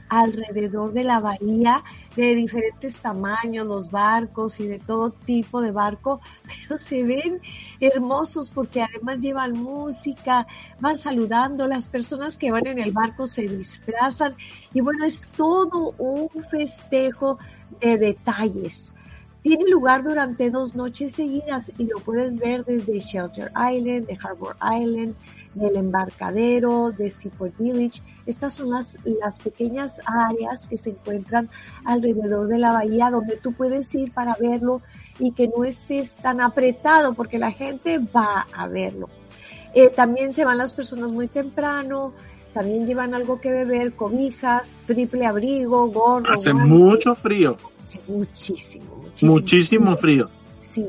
alrededor 0.09 0.93
de 0.93 1.05
la 1.05 1.21
bahía 1.21 1.83
de 2.17 2.35
diferentes 2.35 2.97
tamaños, 2.97 3.67
los 3.67 3.91
barcos 3.91 4.59
y 4.61 4.67
de 4.67 4.79
todo 4.79 5.11
tipo 5.11 5.61
de 5.61 5.71
barco, 5.71 6.21
pero 6.69 6.79
se 6.79 7.03
ven 7.03 7.41
hermosos 7.81 8.51
porque 8.51 8.83
además 8.83 9.21
llevan 9.21 9.53
música, 9.53 10.47
van 10.81 10.97
saludando, 10.97 11.67
las 11.67 11.87
personas 11.87 12.39
que 12.39 12.51
van 12.51 12.67
en 12.67 12.79
el 12.79 12.93
barco 12.93 13.27
se 13.27 13.47
disfrazan 13.49 14.35
y 14.75 14.81
bueno, 14.81 15.05
es 15.05 15.27
todo 15.37 15.95
un 15.99 16.29
festejo 16.51 17.39
de 17.81 17.99
detalles. 17.99 18.93
Tiene 19.43 19.65
lugar 19.71 20.03
durante 20.03 20.51
dos 20.51 20.75
noches 20.75 21.15
seguidas 21.15 21.73
y 21.79 21.85
lo 21.85 22.01
puedes 22.01 22.39
ver 22.39 22.65
desde 22.65 22.99
Shelter 22.99 23.53
Island, 23.53 24.07
de 24.07 24.19
Harbor 24.21 24.57
Island, 24.57 25.15
del 25.55 25.77
embarcadero, 25.77 26.93
de 26.93 27.11
Seaport 27.11 27.57
Village. 27.59 28.03
Estas 28.27 28.55
son 28.55 28.71
las, 28.71 28.99
las 29.05 29.41
pequeñas 29.41 30.01
áreas 30.07 30.67
que 30.67 30.77
se 30.77 30.91
encuentran 30.91 31.49
alrededor 31.85 32.49
de 32.49 32.59
la 32.59 32.73
bahía 32.73 33.11
donde 33.11 33.37
tú 33.37 33.53
puedes 33.53 33.95
ir 33.95 34.13
para 34.13 34.37
verlo 34.41 34.83
y 35.19 35.33
que 35.33 35.49
no 35.49 35.65
estés 35.65 36.15
tan 36.15 36.41
apretado 36.41 37.15
porque 37.15 37.39
la 37.39 37.53
gente 37.53 37.99
va 37.99 38.47
a 38.53 38.69
verlo. 38.69 39.09
Eh, 39.75 39.89
también 39.89 40.33
se 40.33 40.45
van 40.45 40.59
las 40.59 40.75
personas 40.75 41.13
muy 41.13 41.29
temprano, 41.29 42.13
también 42.53 42.87
llevan 42.87 43.15
algo 43.15 43.41
que 43.41 43.51
beber, 43.51 43.93
cobijas, 43.93 44.81
triple 44.87 45.27
abrigo, 45.27 45.87
gorro. 45.89 46.33
Hace 46.33 46.53
mucho 46.53 47.15
frío. 47.15 47.57
Hace 47.85 48.01
muchísimo, 48.09 48.97
muchísimo. 48.97 49.33
Muchísimo 49.33 49.97
frío. 49.97 50.29
Sí. 50.59 50.87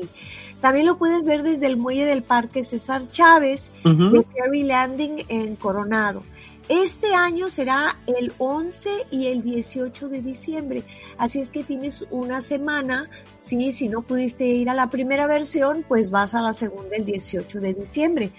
También 0.60 0.86
lo 0.86 0.98
puedes 0.98 1.24
ver 1.24 1.42
desde 1.42 1.66
el 1.66 1.76
muelle 1.76 2.04
del 2.04 2.22
Parque 2.22 2.64
César 2.64 3.08
Chávez 3.10 3.70
de 3.84 4.24
Ferry 4.34 4.64
Landing 4.64 5.24
en 5.28 5.56
Coronado. 5.56 6.22
Este 6.68 7.14
año 7.14 7.48
será 7.48 7.96
el 8.06 8.32
11 8.38 9.06
y 9.10 9.26
el 9.26 9.42
18 9.42 10.08
de 10.08 10.22
diciembre, 10.22 10.84
así 11.18 11.40
es 11.40 11.50
que 11.50 11.64
tienes 11.64 12.06
una 12.10 12.40
semana, 12.40 13.10
sí, 13.38 13.72
si 13.72 13.88
no 13.88 14.02
pudiste 14.02 14.44
ir 14.44 14.70
a 14.70 14.74
la 14.74 14.88
primera 14.88 15.26
versión, 15.26 15.84
pues 15.88 16.12
vas 16.12 16.36
a 16.36 16.40
la 16.40 16.52
segunda 16.52 16.94
el 16.94 17.04
18 17.04 17.58
de 17.58 17.74
diciembre. 17.74 18.30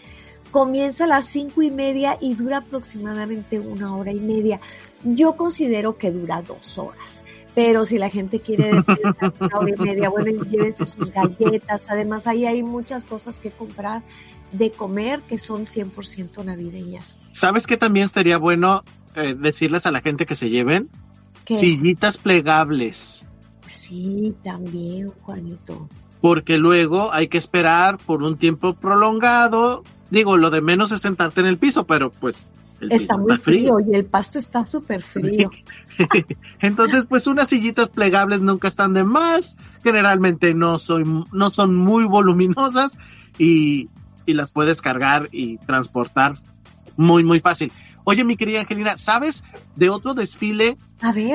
Comienza 0.49 1.03
a 1.03 1.07
las 1.07 1.25
cinco 1.25 1.61
y 1.61 1.71
media 1.71 2.17
y 2.21 2.35
dura 2.35 2.59
aproximadamente 2.59 3.59
una 3.59 3.97
hora 3.97 4.13
y 4.13 4.19
media. 4.21 4.61
Yo 5.03 5.35
considero 5.35 5.97
que 5.97 6.11
dura 6.11 6.41
dos 6.41 6.77
horas 6.77 7.25
pero 7.53 7.85
si 7.85 7.97
la 7.97 8.09
gente 8.09 8.39
quiere 8.39 8.71
una 8.71 9.57
hora 9.57 9.69
y 9.69 9.81
media, 9.81 10.09
bueno, 10.09 10.43
llévese 10.43 10.85
sus 10.85 11.11
galletas, 11.11 11.83
además 11.89 12.27
ahí 12.27 12.45
hay 12.45 12.63
muchas 12.63 13.05
cosas 13.05 13.39
que 13.39 13.51
comprar 13.51 14.03
de 14.51 14.71
comer 14.71 15.21
que 15.21 15.37
son 15.37 15.65
100% 15.65 16.43
navideñas. 16.43 17.17
¿Sabes 17.31 17.67
qué 17.67 17.77
también 17.77 18.05
estaría 18.05 18.37
bueno 18.37 18.83
eh, 19.15 19.35
decirles 19.37 19.85
a 19.85 19.91
la 19.91 20.01
gente 20.01 20.25
que 20.25 20.35
se 20.35 20.49
lleven? 20.49 20.89
Sillitas 21.45 22.17
plegables. 22.17 23.25
Sí, 23.65 24.33
también, 24.43 25.09
Juanito. 25.21 25.89
Porque 26.21 26.57
luego 26.57 27.11
hay 27.11 27.27
que 27.27 27.37
esperar 27.37 27.97
por 27.97 28.23
un 28.23 28.37
tiempo 28.37 28.73
prolongado. 28.73 29.83
Digo, 30.09 30.37
lo 30.37 30.49
de 30.49 30.61
menos 30.61 30.91
es 30.91 31.01
sentarte 31.01 31.41
en 31.41 31.47
el 31.47 31.57
piso, 31.57 31.85
pero 31.85 32.11
pues 32.11 32.47
está 32.89 33.17
muy 33.17 33.37
frío. 33.37 33.77
y 33.79 33.95
el 33.95 34.05
pasto 34.05 34.39
está 34.39 34.65
súper 34.65 35.01
frío. 35.01 35.49
Entonces, 36.59 37.05
pues 37.07 37.27
unas 37.27 37.49
sillitas 37.49 37.89
plegables 37.89 38.41
nunca 38.41 38.67
están 38.67 38.93
de 38.93 39.03
más. 39.03 39.57
Generalmente 39.83 40.53
no, 40.53 40.77
soy, 40.77 41.03
no 41.31 41.49
son 41.49 41.75
muy 41.75 42.05
voluminosas 42.05 42.97
y 43.37 43.89
y 44.25 44.33
las 44.33 44.51
puedes 44.51 44.81
cargar 44.81 45.29
y 45.31 45.57
transportar 45.57 46.37
muy, 46.97 47.23
muy 47.23 47.39
fácil. 47.39 47.71
Oye, 48.03 48.23
mi 48.23 48.35
querida 48.35 48.61
Angelina, 48.61 48.97
¿sabes 48.97 49.43
de 49.75 49.89
otro 49.89 50.13
desfile 50.13 50.77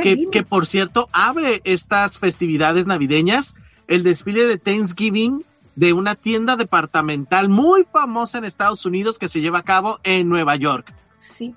que, 0.02 0.26
que, 0.30 0.42
por 0.42 0.66
cierto, 0.66 1.08
abre 1.12 1.60
estas 1.64 2.18
festividades 2.18 2.86
navideñas? 2.86 3.54
El 3.86 4.02
desfile 4.02 4.46
de 4.46 4.58
Thanksgiving 4.58 5.44
de 5.76 5.92
una 5.92 6.16
tienda 6.16 6.56
departamental 6.56 7.48
muy 7.48 7.84
famosa 7.84 8.38
en 8.38 8.44
Estados 8.44 8.84
Unidos 8.84 9.18
que 9.18 9.28
se 9.28 9.40
lleva 9.40 9.60
a 9.60 9.62
cabo 9.62 10.00
en 10.02 10.28
Nueva 10.28 10.56
York. 10.56 10.92
Sí. 11.18 11.54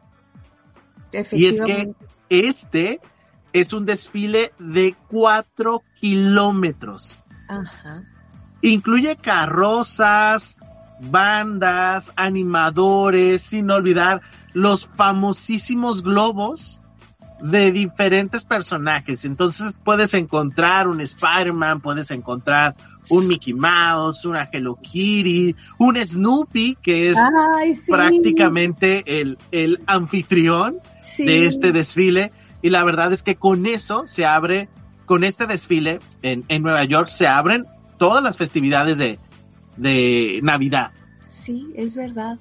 Y 1.31 1.45
es 1.47 1.61
que 1.61 1.93
este 2.29 2.99
es 3.53 3.73
un 3.73 3.85
desfile 3.85 4.53
de 4.59 4.95
cuatro 5.07 5.81
kilómetros. 5.99 7.23
Ajá. 7.47 8.03
Incluye 8.61 9.15
carrozas, 9.15 10.57
bandas, 10.99 12.11
animadores, 12.15 13.41
sin 13.41 13.71
olvidar 13.71 14.21
los 14.53 14.87
famosísimos 14.87 16.03
globos 16.03 16.79
de 17.41 17.71
diferentes 17.71 18.43
personajes. 18.45 19.25
Entonces 19.25 19.73
puedes 19.83 20.13
encontrar 20.13 20.87
un 20.87 21.01
Spider-Man, 21.01 21.81
puedes 21.81 22.11
encontrar 22.11 22.75
un 23.09 23.27
Mickey 23.27 23.53
Mouse, 23.53 24.25
una 24.25 24.47
Hello 24.51 24.75
Kitty, 24.75 25.55
un 25.77 25.97
Snoopy, 25.97 26.77
que 26.81 27.11
es 27.11 27.17
prácticamente 27.87 29.21
el, 29.21 29.37
el 29.51 29.79
anfitrión 29.87 30.77
de 31.17 31.47
este 31.47 31.71
desfile. 31.71 32.31
Y 32.61 32.69
la 32.69 32.83
verdad 32.83 33.13
es 33.13 33.23
que 33.23 33.35
con 33.35 33.65
eso 33.65 34.05
se 34.05 34.25
abre, 34.25 34.67
con 35.05 35.23
este 35.23 35.47
desfile 35.47 35.99
en, 36.21 36.43
en 36.49 36.61
Nueva 36.61 36.83
York, 36.83 37.07
se 37.07 37.25
abren 37.27 37.65
todas 37.97 38.23
las 38.23 38.37
festividades 38.37 38.97
de, 38.97 39.17
de 39.77 40.39
Navidad. 40.43 40.91
Sí, 41.27 41.71
es 41.75 41.95
verdad. 41.95 42.37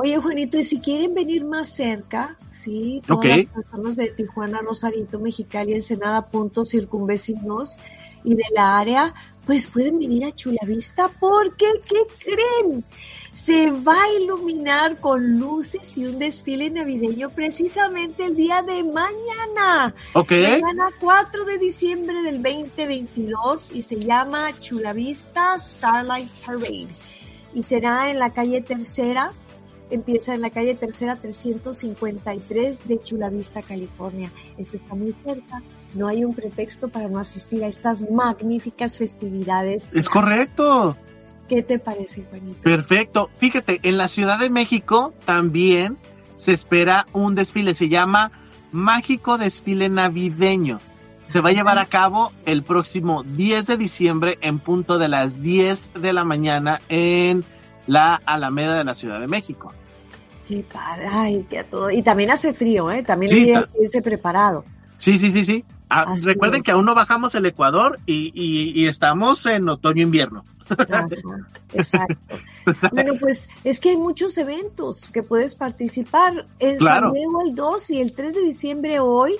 Oye, 0.00 0.16
Juanito, 0.16 0.56
y 0.56 0.62
si 0.62 0.78
quieren 0.78 1.12
venir 1.12 1.44
más 1.44 1.74
cerca, 1.74 2.36
sí, 2.52 3.02
todas 3.04 3.26
las 3.26 3.46
personas 3.46 3.96
de 3.96 4.10
Tijuana, 4.10 4.60
Rosarito, 4.60 5.18
Mexicali, 5.18 5.72
Ensenada, 5.72 6.24
puntos 6.28 6.70
circunvecinos 6.70 7.78
y 8.22 8.36
de 8.36 8.44
la 8.54 8.78
área, 8.78 9.12
pues 9.44 9.66
pueden 9.66 9.98
venir 9.98 10.24
a 10.24 10.32
Chulavista 10.32 11.10
porque, 11.18 11.66
¿qué 11.88 11.98
creen? 12.22 12.84
Se 13.32 13.72
va 13.72 14.04
a 14.04 14.22
iluminar 14.22 15.00
con 15.00 15.36
luces 15.36 15.98
y 15.98 16.06
un 16.06 16.20
desfile 16.20 16.70
navideño 16.70 17.30
precisamente 17.30 18.26
el 18.26 18.36
día 18.36 18.62
de 18.62 18.84
mañana. 18.84 19.96
Ok. 20.14 20.30
Mañana 20.30 20.90
4 21.00 21.44
de 21.44 21.58
diciembre 21.58 22.22
del 22.22 22.40
2022 22.40 23.72
y 23.72 23.82
se 23.82 23.96
llama 23.96 24.52
Chulavista 24.60 25.58
Starlight 25.58 26.30
Parade. 26.46 26.86
Y 27.52 27.64
será 27.64 28.10
en 28.10 28.20
la 28.20 28.32
calle 28.32 28.60
Tercera, 28.60 29.32
empieza 29.90 30.34
en 30.34 30.42
la 30.42 30.50
calle 30.50 30.74
Tercera 30.74 31.16
353 31.16 32.88
de 32.88 33.00
Chulavista, 33.00 33.62
California. 33.62 34.30
Esto 34.56 34.76
está 34.76 34.94
muy 34.94 35.14
cerca 35.24 35.62
no 35.94 36.08
hay 36.08 36.24
un 36.24 36.34
pretexto 36.34 36.88
para 36.88 37.08
no 37.08 37.18
asistir 37.18 37.64
a 37.64 37.66
estas 37.66 38.10
magníficas 38.10 38.98
festividades. 38.98 39.94
Es 39.94 40.08
correcto. 40.08 40.96
¿Qué 41.48 41.62
te 41.62 41.78
parece, 41.78 42.24
Juanito? 42.28 42.60
Perfecto. 42.62 43.30
Fíjate, 43.38 43.80
en 43.82 43.96
la 43.96 44.08
Ciudad 44.08 44.38
de 44.38 44.50
México 44.50 45.14
también 45.24 45.96
se 46.36 46.52
espera 46.52 47.06
un 47.12 47.34
desfile, 47.34 47.72
se 47.74 47.88
llama 47.88 48.30
Mágico 48.70 49.38
Desfile 49.38 49.88
Navideño. 49.88 50.78
Se 51.26 51.40
va 51.40 51.50
a 51.50 51.52
llevar 51.52 51.78
a 51.78 51.86
cabo 51.86 52.32
el 52.46 52.62
próximo 52.62 53.22
10 53.22 53.66
de 53.66 53.76
diciembre 53.76 54.38
en 54.40 54.58
punto 54.58 54.98
de 54.98 55.08
las 55.08 55.42
10 55.42 55.92
de 55.94 56.12
la 56.12 56.24
mañana 56.24 56.80
en 56.88 57.44
la 57.88 58.20
Alameda 58.24 58.76
de 58.76 58.84
la 58.84 58.94
Ciudad 58.94 59.18
de 59.18 59.26
México. 59.26 59.72
Qué 60.46 60.64
padre, 60.72 61.44
qué 61.50 61.64
todo. 61.64 61.90
Y 61.90 62.02
también 62.02 62.30
hace 62.30 62.54
frío, 62.54 62.90
¿eh? 62.90 63.02
También 63.02 63.34
hay 63.34 63.46
que 63.46 63.82
irse 63.82 64.00
preparado. 64.00 64.64
Sí, 64.98 65.18
sí, 65.18 65.30
sí, 65.30 65.44
sí. 65.44 65.64
Ah, 65.90 66.14
recuerden 66.22 66.62
que 66.62 66.70
aún 66.70 66.84
no 66.84 66.94
bajamos 66.94 67.34
el 67.34 67.46
Ecuador 67.46 67.98
y, 68.04 68.30
y, 68.34 68.86
estamos 68.86 69.46
en 69.46 69.68
otoño-invierno. 69.68 70.44
Exacto. 71.72 72.14
bueno, 72.92 73.14
pues 73.18 73.48
es 73.64 73.80
que 73.80 73.90
hay 73.90 73.96
muchos 73.96 74.36
eventos 74.36 75.06
que 75.10 75.22
puedes 75.22 75.54
participar. 75.54 76.44
En 76.58 76.78
San 76.78 77.12
Diego 77.12 77.42
el 77.46 77.54
2 77.54 77.90
y 77.90 78.00
el 78.02 78.12
3 78.12 78.34
de 78.34 78.40
diciembre 78.42 79.00
hoy 79.00 79.36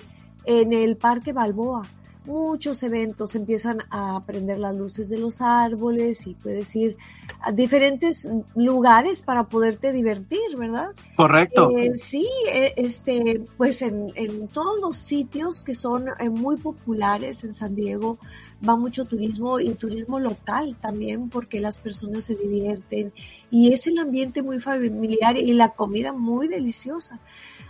en 0.46 0.72
el 0.72 0.96
Parque 0.96 1.34
Balboa 1.34 1.82
muchos 2.28 2.82
eventos, 2.82 3.34
empiezan 3.34 3.78
a 3.90 4.22
prender 4.24 4.58
las 4.58 4.76
luces 4.76 5.08
de 5.08 5.18
los 5.18 5.40
árboles 5.40 6.26
y 6.26 6.34
puedes 6.34 6.76
ir 6.76 6.96
a 7.40 7.50
diferentes 7.52 8.30
lugares 8.54 9.22
para 9.22 9.44
poderte 9.44 9.92
divertir, 9.92 10.56
¿verdad? 10.56 10.90
Correcto. 11.16 11.76
Eh, 11.76 11.92
sí, 11.96 12.28
eh, 12.52 12.74
este, 12.76 13.42
pues 13.56 13.80
en, 13.82 14.12
en, 14.14 14.48
todos 14.48 14.78
los 14.80 14.96
sitios 14.96 15.64
que 15.64 15.74
son 15.74 16.08
eh, 16.20 16.28
muy 16.28 16.58
populares 16.58 17.42
en 17.44 17.54
San 17.54 17.74
Diego 17.74 18.18
va 18.66 18.76
mucho 18.76 19.04
turismo 19.04 19.60
y 19.60 19.70
turismo 19.74 20.18
local 20.18 20.76
también 20.80 21.30
porque 21.30 21.60
las 21.60 21.78
personas 21.78 22.24
se 22.24 22.34
divierten 22.34 23.12
y 23.50 23.72
es 23.72 23.86
el 23.86 23.98
ambiente 23.98 24.42
muy 24.42 24.60
familiar 24.60 25.36
y 25.36 25.52
la 25.52 25.70
comida 25.70 26.12
muy 26.12 26.48
deliciosa. 26.48 27.20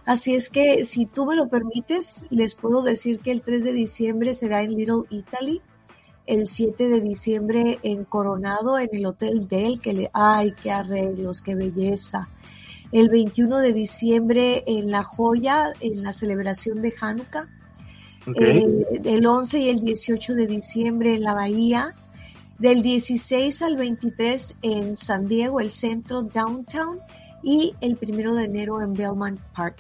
Así 0.08 0.34
es 0.34 0.48
que 0.48 0.84
si 0.84 1.04
tú 1.04 1.26
me 1.26 1.36
lo 1.36 1.50
permites, 1.50 2.28
les 2.30 2.54
puedo 2.54 2.80
decir 2.80 3.20
que 3.20 3.30
el 3.30 3.42
3 3.42 3.62
de 3.62 3.74
diciembre 3.74 4.32
será 4.32 4.62
en 4.62 4.74
Little 4.74 5.02
Italy, 5.10 5.60
el 6.24 6.46
7 6.46 6.88
de 6.88 7.02
diciembre 7.02 7.78
en 7.82 8.06
Coronado, 8.06 8.78
en 8.78 8.88
el 8.90 9.04
Hotel 9.04 9.46
Del, 9.46 9.82
que 9.82 9.92
le, 9.92 10.10
ay, 10.14 10.54
qué 10.62 10.70
arreglos, 10.70 11.42
qué 11.42 11.54
belleza. 11.54 12.30
El 12.90 13.10
21 13.10 13.58
de 13.58 13.74
diciembre 13.74 14.64
en 14.66 14.90
La 14.90 15.04
Joya, 15.04 15.74
en 15.80 16.02
la 16.02 16.12
celebración 16.12 16.80
de 16.80 16.94
Hanukkah. 16.98 17.46
Eh, 18.34 18.64
el 19.04 19.26
11 19.26 19.58
y 19.58 19.68
el 19.68 19.80
18 19.80 20.34
de 20.36 20.46
diciembre 20.46 21.16
en 21.16 21.22
la 21.22 21.34
Bahía. 21.34 21.94
Del 22.58 22.80
16 22.80 23.60
al 23.60 23.76
23 23.76 24.56
en 24.62 24.96
San 24.96 25.28
Diego, 25.28 25.60
el 25.60 25.70
centro 25.70 26.22
downtown. 26.22 26.98
Y 27.42 27.74
el 27.81 27.96
primero 27.96 28.35
de 28.35 28.44
enero 28.44 28.83
en 28.83 28.94
Belmont 28.94 29.40
Park. 29.55 29.77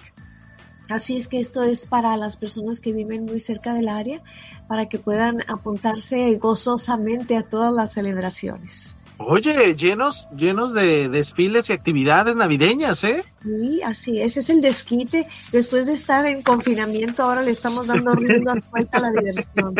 Así 0.88 1.16
es 1.16 1.28
que 1.28 1.38
esto 1.38 1.62
es 1.62 1.86
para 1.86 2.16
las 2.16 2.36
personas 2.36 2.80
que 2.80 2.92
viven 2.92 3.26
muy 3.26 3.40
cerca 3.40 3.74
del 3.74 3.88
área, 3.88 4.22
para 4.68 4.88
que 4.88 4.98
puedan 4.98 5.42
apuntarse 5.48 6.34
gozosamente 6.36 7.36
a 7.36 7.42
todas 7.42 7.72
las 7.72 7.92
celebraciones. 7.92 8.96
Oye, 9.20 9.74
llenos, 9.74 10.28
llenos 10.36 10.72
de 10.72 11.08
desfiles 11.08 11.68
y 11.68 11.72
actividades 11.72 12.36
navideñas, 12.36 13.02
¿eh? 13.02 13.20
Sí, 13.42 13.82
así 13.82 14.20
es, 14.22 14.36
es 14.36 14.48
el 14.48 14.60
desquite. 14.62 15.26
Después 15.50 15.86
de 15.86 15.94
estar 15.94 16.24
en 16.24 16.40
confinamiento, 16.40 17.24
ahora 17.24 17.42
le 17.42 17.50
estamos 17.50 17.88
dando 17.88 18.12
rienda 18.12 18.54
vuelta 18.70 18.98
a 18.98 19.00
la 19.00 19.10
diversión. 19.10 19.74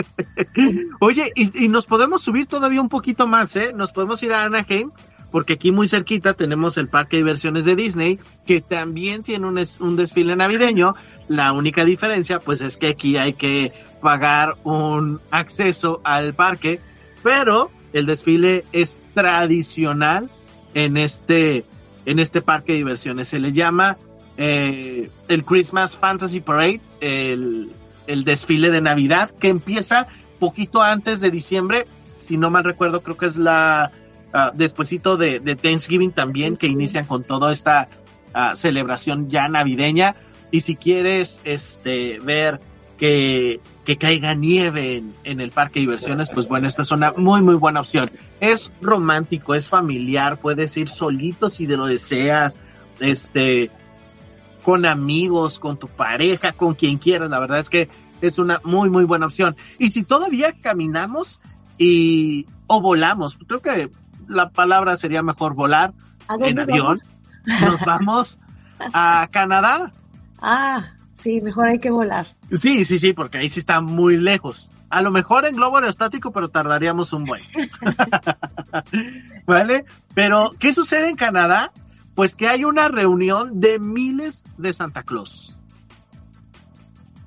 Oye, 1.00 1.32
y, 1.36 1.64
y, 1.64 1.68
nos 1.68 1.86
podemos 1.86 2.22
subir 2.22 2.48
todavía 2.48 2.80
un 2.80 2.88
poquito 2.88 3.28
más, 3.28 3.54
¿eh? 3.54 3.72
Nos 3.72 3.92
podemos 3.92 4.20
ir 4.24 4.32
a 4.32 4.42
Anaheim 4.42 4.90
porque 5.30 5.54
aquí 5.54 5.72
muy 5.72 5.88
cerquita 5.88 6.34
tenemos 6.34 6.76
el 6.78 6.88
parque 6.88 7.16
de 7.16 7.22
diversiones 7.22 7.64
de 7.64 7.76
Disney, 7.76 8.18
que 8.46 8.60
también 8.60 9.22
tiene 9.22 9.46
un, 9.46 9.96
desfile 9.96 10.36
navideño. 10.36 10.94
La 11.28 11.52
única 11.52 11.84
diferencia, 11.84 12.38
pues, 12.38 12.60
es 12.60 12.76
que 12.76 12.88
aquí 12.88 13.16
hay 13.16 13.34
que 13.34 13.72
pagar 14.00 14.56
un 14.64 15.20
acceso 15.30 16.00
al 16.04 16.34
parque, 16.34 16.80
pero 17.22 17.70
el 17.92 18.06
desfile 18.06 18.64
es 18.72 18.98
tradicional 19.14 20.30
en 20.74 20.96
este, 20.96 21.64
en 22.06 22.18
este 22.18 22.40
parque 22.40 22.72
de 22.72 22.78
diversiones. 22.78 23.28
Se 23.28 23.38
le 23.38 23.52
llama 23.52 23.98
eh, 24.36 25.10
el 25.28 25.44
Christmas 25.44 25.96
Fantasy 25.96 26.40
Parade, 26.40 26.80
el, 27.00 27.70
el 28.06 28.24
desfile 28.24 28.70
de 28.70 28.80
Navidad, 28.80 29.30
que 29.30 29.48
empieza 29.48 30.08
poquito 30.38 30.80
antes 30.82 31.20
de 31.20 31.30
diciembre, 31.30 31.86
si 32.18 32.36
no 32.36 32.50
mal 32.50 32.64
recuerdo, 32.64 33.02
creo 33.02 33.16
que 33.16 33.26
es 33.26 33.36
la 33.36 33.90
uh, 34.34 34.56
despuesito 34.56 35.16
de, 35.16 35.40
de, 35.40 35.56
Thanksgiving 35.56 36.12
también, 36.12 36.56
que 36.56 36.66
inician 36.66 37.04
con 37.04 37.24
toda 37.24 37.52
esta 37.52 37.88
uh, 38.34 38.56
celebración 38.56 39.28
ya 39.28 39.48
navideña. 39.48 40.16
Y 40.50 40.60
si 40.60 40.76
quieres 40.76 41.40
este, 41.44 42.18
ver 42.20 42.60
que, 42.96 43.60
que 43.84 43.96
caiga 43.96 44.34
nieve 44.34 44.96
en, 44.96 45.14
en, 45.24 45.40
el 45.40 45.50
parque 45.50 45.74
de 45.74 45.80
diversiones, 45.80 46.30
pues 46.30 46.48
bueno, 46.48 46.66
esta 46.66 46.82
es 46.82 46.90
una 46.90 47.12
muy, 47.12 47.42
muy 47.42 47.54
buena 47.54 47.80
opción. 47.80 48.10
Es 48.40 48.72
romántico, 48.80 49.54
es 49.54 49.68
familiar, 49.68 50.38
puedes 50.38 50.76
ir 50.76 50.88
solito 50.88 51.50
si 51.50 51.66
lo 51.66 51.86
deseas, 51.86 52.58
este, 52.98 53.70
con 54.62 54.84
amigos, 54.84 55.58
con 55.58 55.78
tu 55.78 55.88
pareja, 55.88 56.52
con 56.52 56.74
quien 56.74 56.98
quieras. 56.98 57.30
La 57.30 57.38
verdad 57.38 57.58
es 57.58 57.70
que 57.70 57.88
es 58.20 58.38
una 58.38 58.60
muy, 58.64 58.90
muy 58.90 59.04
buena 59.04 59.26
opción. 59.26 59.56
Y 59.78 59.90
si 59.90 60.02
todavía 60.02 60.52
caminamos 60.60 61.40
y, 61.78 62.46
o 62.66 62.80
volamos, 62.80 63.38
creo 63.46 63.60
que 63.60 63.90
la 64.28 64.50
palabra 64.50 64.96
sería 64.96 65.22
mejor 65.22 65.54
volar 65.54 65.92
en 66.40 66.58
avión, 66.58 67.00
vamos? 67.46 67.60
nos 67.62 67.80
vamos 67.80 68.38
a 68.92 69.26
Canadá. 69.30 69.92
Ah, 70.40 70.92
sí, 71.14 71.40
mejor 71.40 71.68
hay 71.68 71.78
que 71.78 71.90
volar. 71.90 72.26
Sí, 72.52 72.84
sí, 72.84 72.98
sí, 72.98 73.12
porque 73.12 73.38
ahí 73.38 73.48
sí 73.48 73.60
está 73.60 73.80
muy 73.80 74.16
lejos. 74.16 74.70
A 74.90 75.02
lo 75.02 75.10
mejor 75.10 75.44
en 75.44 75.56
globo 75.56 75.76
aerostático, 75.76 76.32
pero 76.32 76.48
tardaríamos 76.48 77.12
un 77.12 77.24
buen. 77.24 77.42
¿Vale? 79.46 79.84
Pero, 80.14 80.52
¿qué 80.58 80.72
sucede 80.72 81.10
en 81.10 81.16
Canadá? 81.16 81.72
Pues 82.14 82.34
que 82.34 82.48
hay 82.48 82.64
una 82.64 82.88
reunión 82.88 83.60
de 83.60 83.78
miles 83.78 84.44
de 84.56 84.72
Santa 84.72 85.02
Claus. 85.02 85.54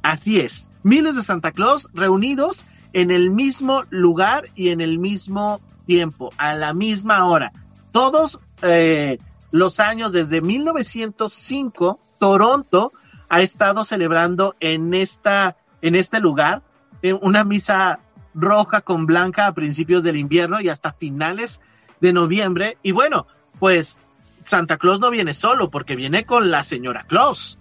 Así 0.02 0.40
es, 0.40 0.68
miles 0.84 1.16
de 1.16 1.24
Santa 1.24 1.52
Claus 1.52 1.88
reunidos 1.94 2.66
en 2.94 3.12
el 3.12 3.30
mismo 3.30 3.84
lugar 3.90 4.50
y 4.56 4.70
en 4.70 4.82
el 4.82 4.98
mismo 5.00 5.62
tiempo, 5.86 6.32
a 6.38 6.54
la 6.56 6.74
misma 6.74 7.28
hora. 7.28 7.52
Todos 7.91 8.39
eh, 8.62 9.17
los 9.52 9.80
años 9.80 10.13
desde 10.13 10.41
1905, 10.41 12.00
Toronto 12.20 12.91
ha 13.30 13.41
estado 13.41 13.84
celebrando 13.84 14.56
en 14.60 14.94
esta 14.94 15.56
en 15.82 15.96
este 15.96 16.20
lugar 16.20 16.62
una 17.22 17.44
misa 17.44 18.00
roja 18.36 18.82
con 18.82 19.06
blanca 19.08 19.48
a 19.48 19.54
principios 19.54 20.04
del 20.04 20.17
invierno 20.17 20.62
y 20.62 20.70
hasta 20.70 20.94
finales 20.94 21.60
de 22.00 22.13
noviembre. 22.13 22.78
Y 22.84 22.91
bueno, 22.91 23.26
pues 23.60 24.00
Santa 24.44 24.78
Claus 24.78 25.00
no 25.00 25.10
viene 25.10 25.34
solo 25.34 25.70
porque 25.70 25.96
viene 25.96 26.26
con 26.26 26.52
la 26.52 26.63
señora 26.63 27.06
Claus 27.08 27.58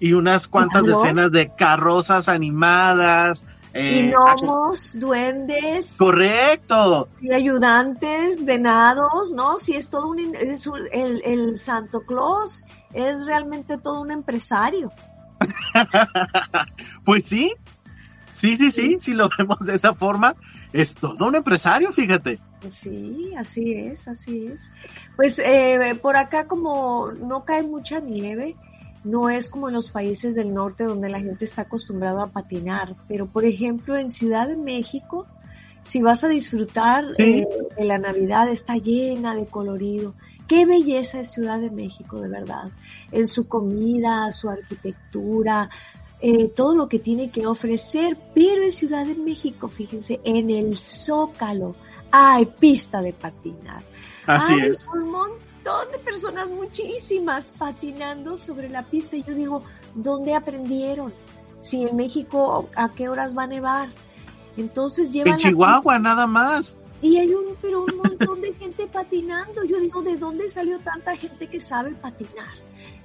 y 0.00 0.12
unas 0.14 0.48
cuantas 0.48 0.82
Claro. 0.82 1.00
decenas 1.00 1.30
de 1.32 1.54
carrozas 1.54 2.28
animadas. 2.28 3.44
Y 3.72 3.78
eh, 4.00 4.12
gnomos, 4.12 4.98
duendes, 4.98 5.96
Correcto. 5.96 7.06
sí, 7.10 7.32
ayudantes, 7.32 8.44
venados, 8.44 9.30
¿no? 9.32 9.56
Sí, 9.58 9.76
es 9.76 9.88
todo 9.88 10.08
un, 10.08 10.34
es 10.34 10.66
un- 10.66 10.88
el, 10.90 11.22
el 11.24 11.58
Santo 11.58 12.00
Claus 12.00 12.64
es 12.92 13.26
realmente 13.26 13.78
todo 13.78 14.00
un 14.00 14.10
empresario. 14.10 14.90
Pues 17.04 17.26
sí, 17.26 17.52
sí, 18.34 18.56
sí, 18.56 18.70
sí, 18.70 18.96
si 19.00 19.12
lo 19.12 19.28
vemos 19.38 19.58
de 19.60 19.74
esa 19.74 19.94
forma, 19.94 20.34
es 20.72 20.94
todo 20.94 21.26
un 21.26 21.34
empresario, 21.36 21.92
fíjate. 21.92 22.38
Sí, 22.68 23.32
así 23.38 23.72
es, 23.72 24.06
así 24.08 24.46
es. 24.46 24.70
Pues 25.16 25.38
eh, 25.38 25.98
por 26.00 26.16
acá 26.16 26.46
como 26.46 27.10
no 27.12 27.44
cae 27.44 27.62
mucha 27.62 28.00
nieve, 28.00 28.56
no 29.04 29.30
es 29.30 29.48
como 29.48 29.68
en 29.68 29.74
los 29.74 29.90
países 29.90 30.34
del 30.34 30.52
norte 30.52 30.84
donde 30.84 31.08
la 31.08 31.20
gente 31.20 31.44
está 31.44 31.62
acostumbrada 31.62 32.24
a 32.24 32.26
patinar, 32.28 32.96
pero 33.08 33.26
por 33.26 33.44
ejemplo 33.44 33.96
en 33.96 34.10
Ciudad 34.10 34.46
de 34.48 34.56
México, 34.56 35.26
si 35.82 36.02
vas 36.02 36.22
a 36.24 36.28
disfrutar 36.28 37.06
Sí. 37.16 37.22
eh, 37.22 37.48
de 37.76 37.84
la 37.84 37.98
Navidad, 37.98 38.48
está 38.50 38.76
llena 38.76 39.34
de 39.34 39.46
colorido. 39.46 40.14
Qué 40.46 40.66
belleza 40.66 41.20
es 41.20 41.30
Ciudad 41.30 41.60
de 41.60 41.70
México, 41.70 42.20
de 42.20 42.28
verdad. 42.28 42.70
En 43.12 43.26
su 43.26 43.46
comida, 43.48 44.30
su 44.32 44.50
arquitectura, 44.50 45.70
eh, 46.20 46.48
todo 46.54 46.74
lo 46.76 46.88
que 46.88 46.98
tiene 46.98 47.30
que 47.30 47.46
ofrecer, 47.46 48.16
pero 48.34 48.62
en 48.62 48.72
Ciudad 48.72 49.06
de 49.06 49.14
México, 49.14 49.68
fíjense, 49.68 50.20
en 50.24 50.50
el 50.50 50.76
Zócalo 50.76 51.74
hay 52.12 52.44
pista 52.46 53.00
de 53.00 53.12
patinar. 53.14 53.82
Así 54.26 54.52
Hay 54.52 54.68
es. 54.68 54.86
un 54.88 55.10
montón 55.10 55.38
de 55.64 55.98
personas, 55.98 56.50
muchísimas, 56.50 57.50
patinando 57.50 58.36
sobre 58.36 58.68
la 58.68 58.82
pista. 58.82 59.16
Y 59.16 59.22
yo 59.22 59.34
digo, 59.34 59.62
¿dónde 59.94 60.34
aprendieron? 60.34 61.12
Si 61.60 61.82
en 61.82 61.96
México, 61.96 62.68
¿a 62.74 62.88
qué 62.90 63.08
horas 63.08 63.36
va 63.36 63.44
a 63.44 63.46
nevar? 63.46 63.90
Entonces 64.56 65.10
llevan 65.10 65.34
En 65.34 65.38
la 65.38 65.50
Chihuahua, 65.50 65.98
nada 65.98 66.26
más. 66.26 66.76
y 67.02 67.18
hay 67.18 67.32
un, 67.32 67.56
pero 67.60 67.84
un 67.84 67.96
montón 67.96 68.40
de 68.40 68.52
gente 68.54 68.86
patinando. 68.86 69.62
Yo 69.64 69.78
digo, 69.78 70.02
¿de 70.02 70.16
dónde 70.16 70.48
salió 70.48 70.78
tanta 70.80 71.16
gente 71.16 71.48
que 71.48 71.60
sabe 71.60 71.92
patinar? 71.92 72.48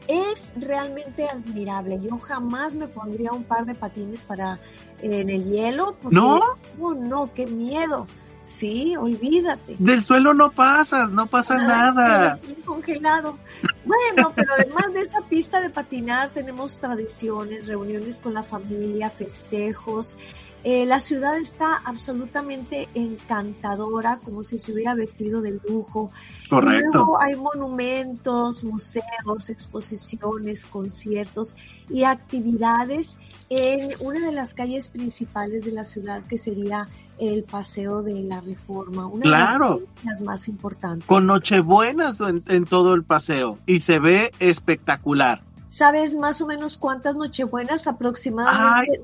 Es 0.07 0.53
realmente 0.55 1.27
admirable. 1.27 1.99
Yo 2.01 2.17
jamás 2.19 2.75
me 2.75 2.87
pondría 2.87 3.31
un 3.31 3.43
par 3.43 3.65
de 3.65 3.75
patines 3.75 4.23
para 4.23 4.59
en 5.01 5.29
el 5.29 5.45
hielo. 5.51 5.95
Porque, 6.01 6.15
¿No? 6.15 6.39
Oh, 6.79 6.93
no, 6.93 7.33
qué 7.33 7.45
miedo. 7.47 8.07
Sí, 8.45 8.95
olvídate. 8.95 9.75
Del 9.79 10.03
suelo 10.03 10.34
no 10.34 10.51
pasas, 10.51 11.12
no 11.12 11.25
pasa 11.27 11.55
Ah, 11.60 11.67
nada. 11.91 12.39
congelado. 12.63 13.38
Bueno, 13.86 14.31
pero 14.36 14.53
además 14.53 14.93
de 14.93 15.01
esa 15.01 15.21
pista 15.21 15.60
de 15.62 15.69
patinar 15.71 16.29
tenemos 16.29 16.79
tradiciones, 16.79 17.67
reuniones 17.67 18.19
con 18.21 18.34
la 18.36 18.43
familia, 18.43 19.10
festejos. 19.10 20.15
Eh, 20.63 20.86
la 20.88 20.97
ciudad 20.99 21.38
está 21.38 21.77
absolutamente 21.86 22.88
encantadora, 22.95 24.19
como 24.23 24.43
si 24.43 24.58
se 24.58 24.73
hubiera 24.73 24.95
vestido 24.95 25.41
de 25.41 25.60
lujo. 25.67 26.12
Correcto. 26.49 26.89
luego 26.93 27.19
hay 27.21 27.36
monumentos, 27.36 28.63
museos, 28.63 29.49
exposiciones, 29.49 30.65
conciertos 30.67 31.55
y 31.89 32.03
actividades 32.03 33.17
en 33.49 33.89
una 33.99 34.19
de 34.25 34.31
las 34.31 34.53
calles 34.53 34.89
principales 34.89 35.65
de 35.65 35.71
la 35.71 35.84
ciudad 35.84 36.23
que 36.23 36.38
sería 36.38 36.88
el 37.19 37.43
Paseo 37.43 38.01
de 38.04 38.21
la 38.23 38.41
Reforma, 38.41 39.08
una 39.08 39.23
Claro. 39.23 39.80
de 40.04 40.10
las 40.10 40.21
más 40.21 40.47
importantes. 40.47 41.08
Con 41.08 41.25
nochebuenas 41.25 42.19
en, 42.21 42.43
en 42.47 42.65
todo 42.65 42.93
el 42.93 43.04
paseo 43.04 43.58
y 43.65 43.80
se 43.82 43.99
ve 43.99 44.32
espectacular. 44.39 45.41
¿Sabes 45.67 46.15
más 46.15 46.39
o 46.41 46.45
menos 46.47 46.78
cuántas 46.78 47.15
nochebuenas? 47.17 47.88
Aproximadamente 47.88 49.01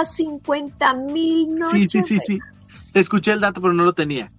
250 0.00 0.94
mil 0.94 1.46
Sí, 1.46 1.58
noches. 1.58 1.92
sí, 2.06 2.18
sí, 2.18 2.38
sí. 2.64 2.98
Escuché 2.98 3.32
el 3.32 3.40
dato, 3.40 3.60
pero 3.60 3.72
no 3.72 3.84
lo 3.84 3.92
tenía. 3.92 4.32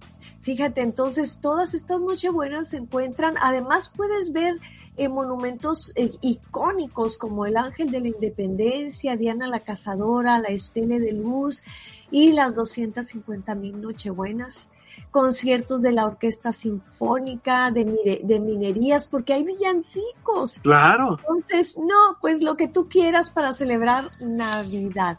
Fíjate, 0.48 0.80
entonces 0.80 1.40
todas 1.42 1.74
estas 1.74 2.00
nochebuenas 2.00 2.70
se 2.70 2.78
encuentran, 2.78 3.34
además 3.38 3.92
puedes 3.94 4.32
ver 4.32 4.54
eh, 4.96 5.06
monumentos 5.10 5.92
eh, 5.94 6.10
icónicos 6.22 7.18
como 7.18 7.44
el 7.44 7.58
Ángel 7.58 7.90
de 7.90 8.00
la 8.00 8.08
Independencia, 8.08 9.14
Diana 9.18 9.46
la 9.46 9.60
Cazadora, 9.60 10.38
la 10.38 10.48
Estela 10.48 10.98
de 10.98 11.12
Luz 11.12 11.64
y 12.10 12.32
las 12.32 12.54
250 12.54 13.54
mil 13.56 13.78
nochebuenas, 13.82 14.70
conciertos 15.10 15.82
de 15.82 15.92
la 15.92 16.06
Orquesta 16.06 16.50
Sinfónica, 16.54 17.70
de, 17.70 17.84
mire- 17.84 18.20
de 18.24 18.40
minerías, 18.40 19.06
porque 19.06 19.34
hay 19.34 19.44
villancicos. 19.44 20.60
Claro. 20.60 21.18
Entonces, 21.18 21.76
no, 21.76 22.16
pues 22.22 22.42
lo 22.42 22.56
que 22.56 22.68
tú 22.68 22.88
quieras 22.88 23.28
para 23.28 23.52
celebrar 23.52 24.10
Navidad. 24.22 25.18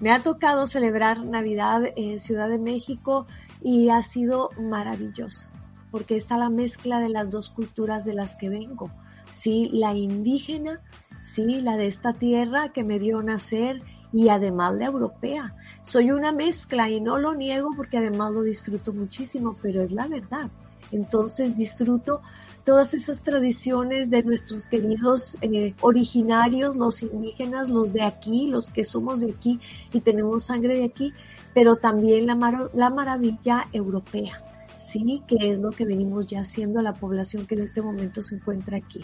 Me 0.00 0.10
ha 0.10 0.22
tocado 0.22 0.64
celebrar 0.66 1.22
Navidad 1.26 1.82
en 1.96 2.18
Ciudad 2.18 2.48
de 2.48 2.56
México 2.56 3.26
y 3.62 3.90
ha 3.90 4.02
sido 4.02 4.50
maravilloso, 4.60 5.50
porque 5.90 6.16
está 6.16 6.36
la 6.38 6.50
mezcla 6.50 7.00
de 7.00 7.08
las 7.08 7.30
dos 7.30 7.50
culturas 7.50 8.04
de 8.04 8.14
las 8.14 8.36
que 8.36 8.48
vengo. 8.48 8.90
Sí, 9.32 9.70
la 9.72 9.94
indígena, 9.94 10.80
sí, 11.22 11.60
la 11.60 11.76
de 11.76 11.86
esta 11.86 12.12
tierra 12.12 12.70
que 12.72 12.84
me 12.84 12.98
vio 12.98 13.22
nacer 13.22 13.82
y 14.12 14.28
además 14.28 14.74
la 14.76 14.86
europea. 14.86 15.54
Soy 15.82 16.10
una 16.10 16.32
mezcla 16.32 16.90
y 16.90 17.00
no 17.00 17.18
lo 17.18 17.34
niego 17.34 17.70
porque 17.76 17.98
además 17.98 18.32
lo 18.32 18.42
disfruto 18.42 18.92
muchísimo, 18.92 19.56
pero 19.62 19.82
es 19.82 19.92
la 19.92 20.08
verdad. 20.08 20.50
Entonces 20.92 21.54
disfruto 21.54 22.20
todas 22.64 22.94
esas 22.94 23.22
tradiciones 23.22 24.10
de 24.10 24.22
nuestros 24.22 24.66
queridos 24.66 25.38
eh, 25.40 25.74
originarios, 25.80 26.76
los 26.76 27.02
indígenas, 27.02 27.70
los 27.70 27.92
de 27.92 28.02
aquí, 28.02 28.48
los 28.48 28.68
que 28.68 28.84
somos 28.84 29.20
de 29.20 29.30
aquí 29.30 29.60
y 29.92 30.00
tenemos 30.00 30.44
sangre 30.44 30.78
de 30.78 30.84
aquí, 30.84 31.12
pero 31.54 31.76
también 31.76 32.26
la, 32.26 32.34
mar- 32.34 32.70
la 32.74 32.90
maravilla 32.90 33.66
europea, 33.72 34.42
sí, 34.78 35.22
que 35.26 35.50
es 35.50 35.60
lo 35.60 35.70
que 35.70 35.84
venimos 35.84 36.26
ya 36.26 36.40
haciendo 36.40 36.78
a 36.80 36.82
la 36.82 36.94
población 36.94 37.46
que 37.46 37.54
en 37.54 37.62
este 37.62 37.82
momento 37.82 38.22
se 38.22 38.36
encuentra 38.36 38.76
aquí. 38.78 39.00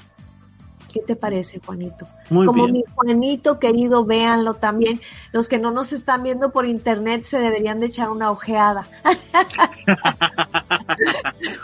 ¿Qué 0.96 1.02
te 1.08 1.16
parece, 1.16 1.60
Juanito? 1.60 2.08
Muy 2.30 2.46
Como 2.46 2.64
bien. 2.64 2.72
mi 2.72 2.84
Juanito 2.94 3.58
querido, 3.58 4.06
véanlo 4.06 4.54
también. 4.54 4.98
Los 5.30 5.46
que 5.46 5.58
no 5.58 5.70
nos 5.70 5.92
están 5.92 6.22
viendo 6.22 6.52
por 6.52 6.64
internet 6.64 7.24
se 7.24 7.38
deberían 7.38 7.80
de 7.80 7.86
echar 7.86 8.08
una 8.08 8.30
ojeada. 8.30 8.86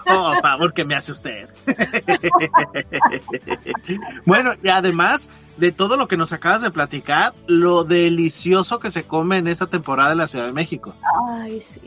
Oh, 0.07 0.33
favor 0.43 0.75
que 0.75 0.85
me 0.85 0.95
hace 0.95 1.13
usted. 1.13 1.49
bueno, 4.27 4.53
y 4.63 4.69
además 4.69 5.31
de 5.57 5.73
todo 5.73 5.97
lo 5.97 6.07
que 6.07 6.17
nos 6.17 6.33
acabas 6.33 6.63
de 6.63 6.71
platicar, 6.71 7.33
lo 7.47 7.85
delicioso 7.85 8.79
que 8.79 8.91
se 8.91 9.05
come 9.05 9.39
en 9.39 9.49
esta 9.49 9.67
temporada 9.67 10.13
en 10.13 10.19
la 10.19 10.27
Ciudad 10.27 10.47
de 10.47 10.53
México. 10.53 10.95
Ay, 11.31 11.61
sí. 11.61 11.81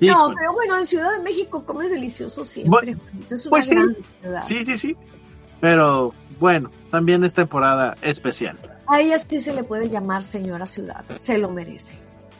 No, 0.00 0.32
pero 0.36 0.52
bueno, 0.52 0.76
en 0.76 0.84
Ciudad 0.84 1.16
de 1.16 1.22
México 1.22 1.64
comes 1.64 1.90
delicioso 1.90 2.44
siempre, 2.44 2.94
Juanito. 2.94 3.34
Es 3.34 3.46
una 3.46 3.50
pues 3.50 3.64
sí. 3.66 3.70
gran 3.70 3.96
ciudad. 4.20 4.42
Sí, 4.42 4.64
sí, 4.64 4.76
sí. 4.76 4.96
Pero 5.60 6.14
bueno, 6.40 6.70
también 6.90 7.22
es 7.22 7.32
temporada 7.34 7.96
especial. 8.02 8.56
A 8.88 9.00
ella 9.00 9.18
sí 9.18 9.38
se 9.38 9.54
le 9.54 9.62
puede 9.62 9.88
llamar 9.88 10.24
señora 10.24 10.66
ciudad. 10.66 11.04
Se 11.18 11.38
lo 11.38 11.50
merece. 11.50 11.96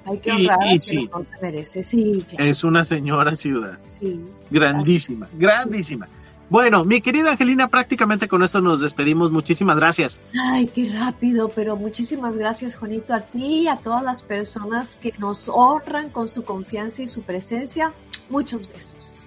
Hay 0.07 0.19
que 0.19 0.31
Y- 0.31 0.49
honrar 0.49 0.59
y 0.73 0.75
a 0.75 0.79
sí. 0.79 1.09
no 1.13 1.21
se 1.23 1.43
merece. 1.43 1.83
Sí, 1.83 2.25
ya. 2.29 2.45
Es 2.45 2.65
una 2.65 2.85
señora 2.85 3.35
ciudad. 3.37 3.79
Sí. 3.87 4.19
Grandísima, 4.51 5.29
grandísima. 5.35 6.09
Bueno, 6.49 6.85
mi 6.85 7.01
querida 7.01 7.31
Angelina, 7.31 7.69
prácticamente 7.69 8.27
con 8.27 8.43
esto 8.43 8.61
nos 8.61 8.81
despedimos. 8.81 9.31
Muchísimas 9.31 9.77
gracias. 9.77 10.19
Ay, 10.47 10.67
qué 10.67 10.91
rápido, 10.93 11.49
pero 11.51 11.77
muchísimas 11.77 12.37
gracias, 12.37 12.75
Juanito, 12.77 13.15
a 13.15 13.21
ti 13.21 13.61
y 13.61 13.69
a 13.69 13.77
todas 13.77 14.03
las 14.03 14.25
personas 14.25 14.97
que 15.01 15.15
nos 15.19 15.49
honran 15.49 16.11
con 16.11 16.27
su 16.27 16.43
confianza 16.45 17.03
y 17.03 17.07
su 17.07 17.23
presencia. 17.23 17.93
Muchos 18.29 18.69
besos. 18.69 19.20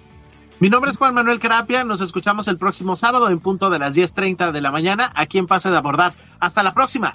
Mi 0.60 0.70
nombre 0.70 0.90
es 0.90 0.96
Juan 0.96 1.14
Manuel 1.14 1.40
Carapia. 1.40 1.84
Nos 1.84 2.00
escuchamos 2.00 2.48
el 2.48 2.58
próximo 2.58 2.96
sábado 2.96 3.28
en 3.28 3.40
punto 3.40 3.70
de 3.70 3.78
las 3.78 3.96
10.30 3.96 4.52
de 4.52 4.60
la 4.60 4.70
mañana 4.70 5.10
aquí 5.14 5.38
en 5.38 5.46
Pase 5.46 5.70
de 5.70 5.76
Abordar. 5.76 6.12
Hasta 6.40 6.62
la 6.62 6.72
próxima. 6.72 7.12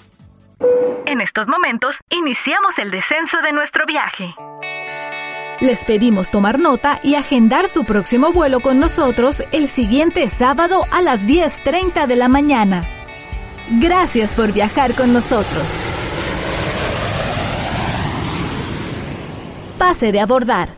En 1.06 1.22
estos 1.22 1.48
momentos, 1.48 1.96
iniciamos 2.10 2.78
el 2.78 2.92
descenso 2.92 3.38
de 3.42 3.54
nuestro 3.54 3.86
viaje. 3.86 4.36
Les 5.62 5.84
pedimos 5.86 6.30
tomar 6.30 6.60
nota 6.60 7.00
y 7.04 7.16
agendar 7.16 7.68
su 7.68 7.84
próximo 7.84 8.32
vuelo 8.32 8.60
con 8.60 8.80
nosotros 8.80 9.36
el 9.52 9.68
siguiente 9.68 10.28
sábado 10.28 10.82
a 10.92 11.02
las 11.02 11.22
10.30 11.22 12.08
de 12.08 12.16
la 12.16 12.30
mañana. 12.30 12.82
Gracias 13.72 14.32
por 14.36 14.54
viajar 14.54 14.96
con 14.96 15.12
nosotros. 15.12 15.64
Pase 19.78 20.12
de 20.12 20.20
abordar. 20.20 20.70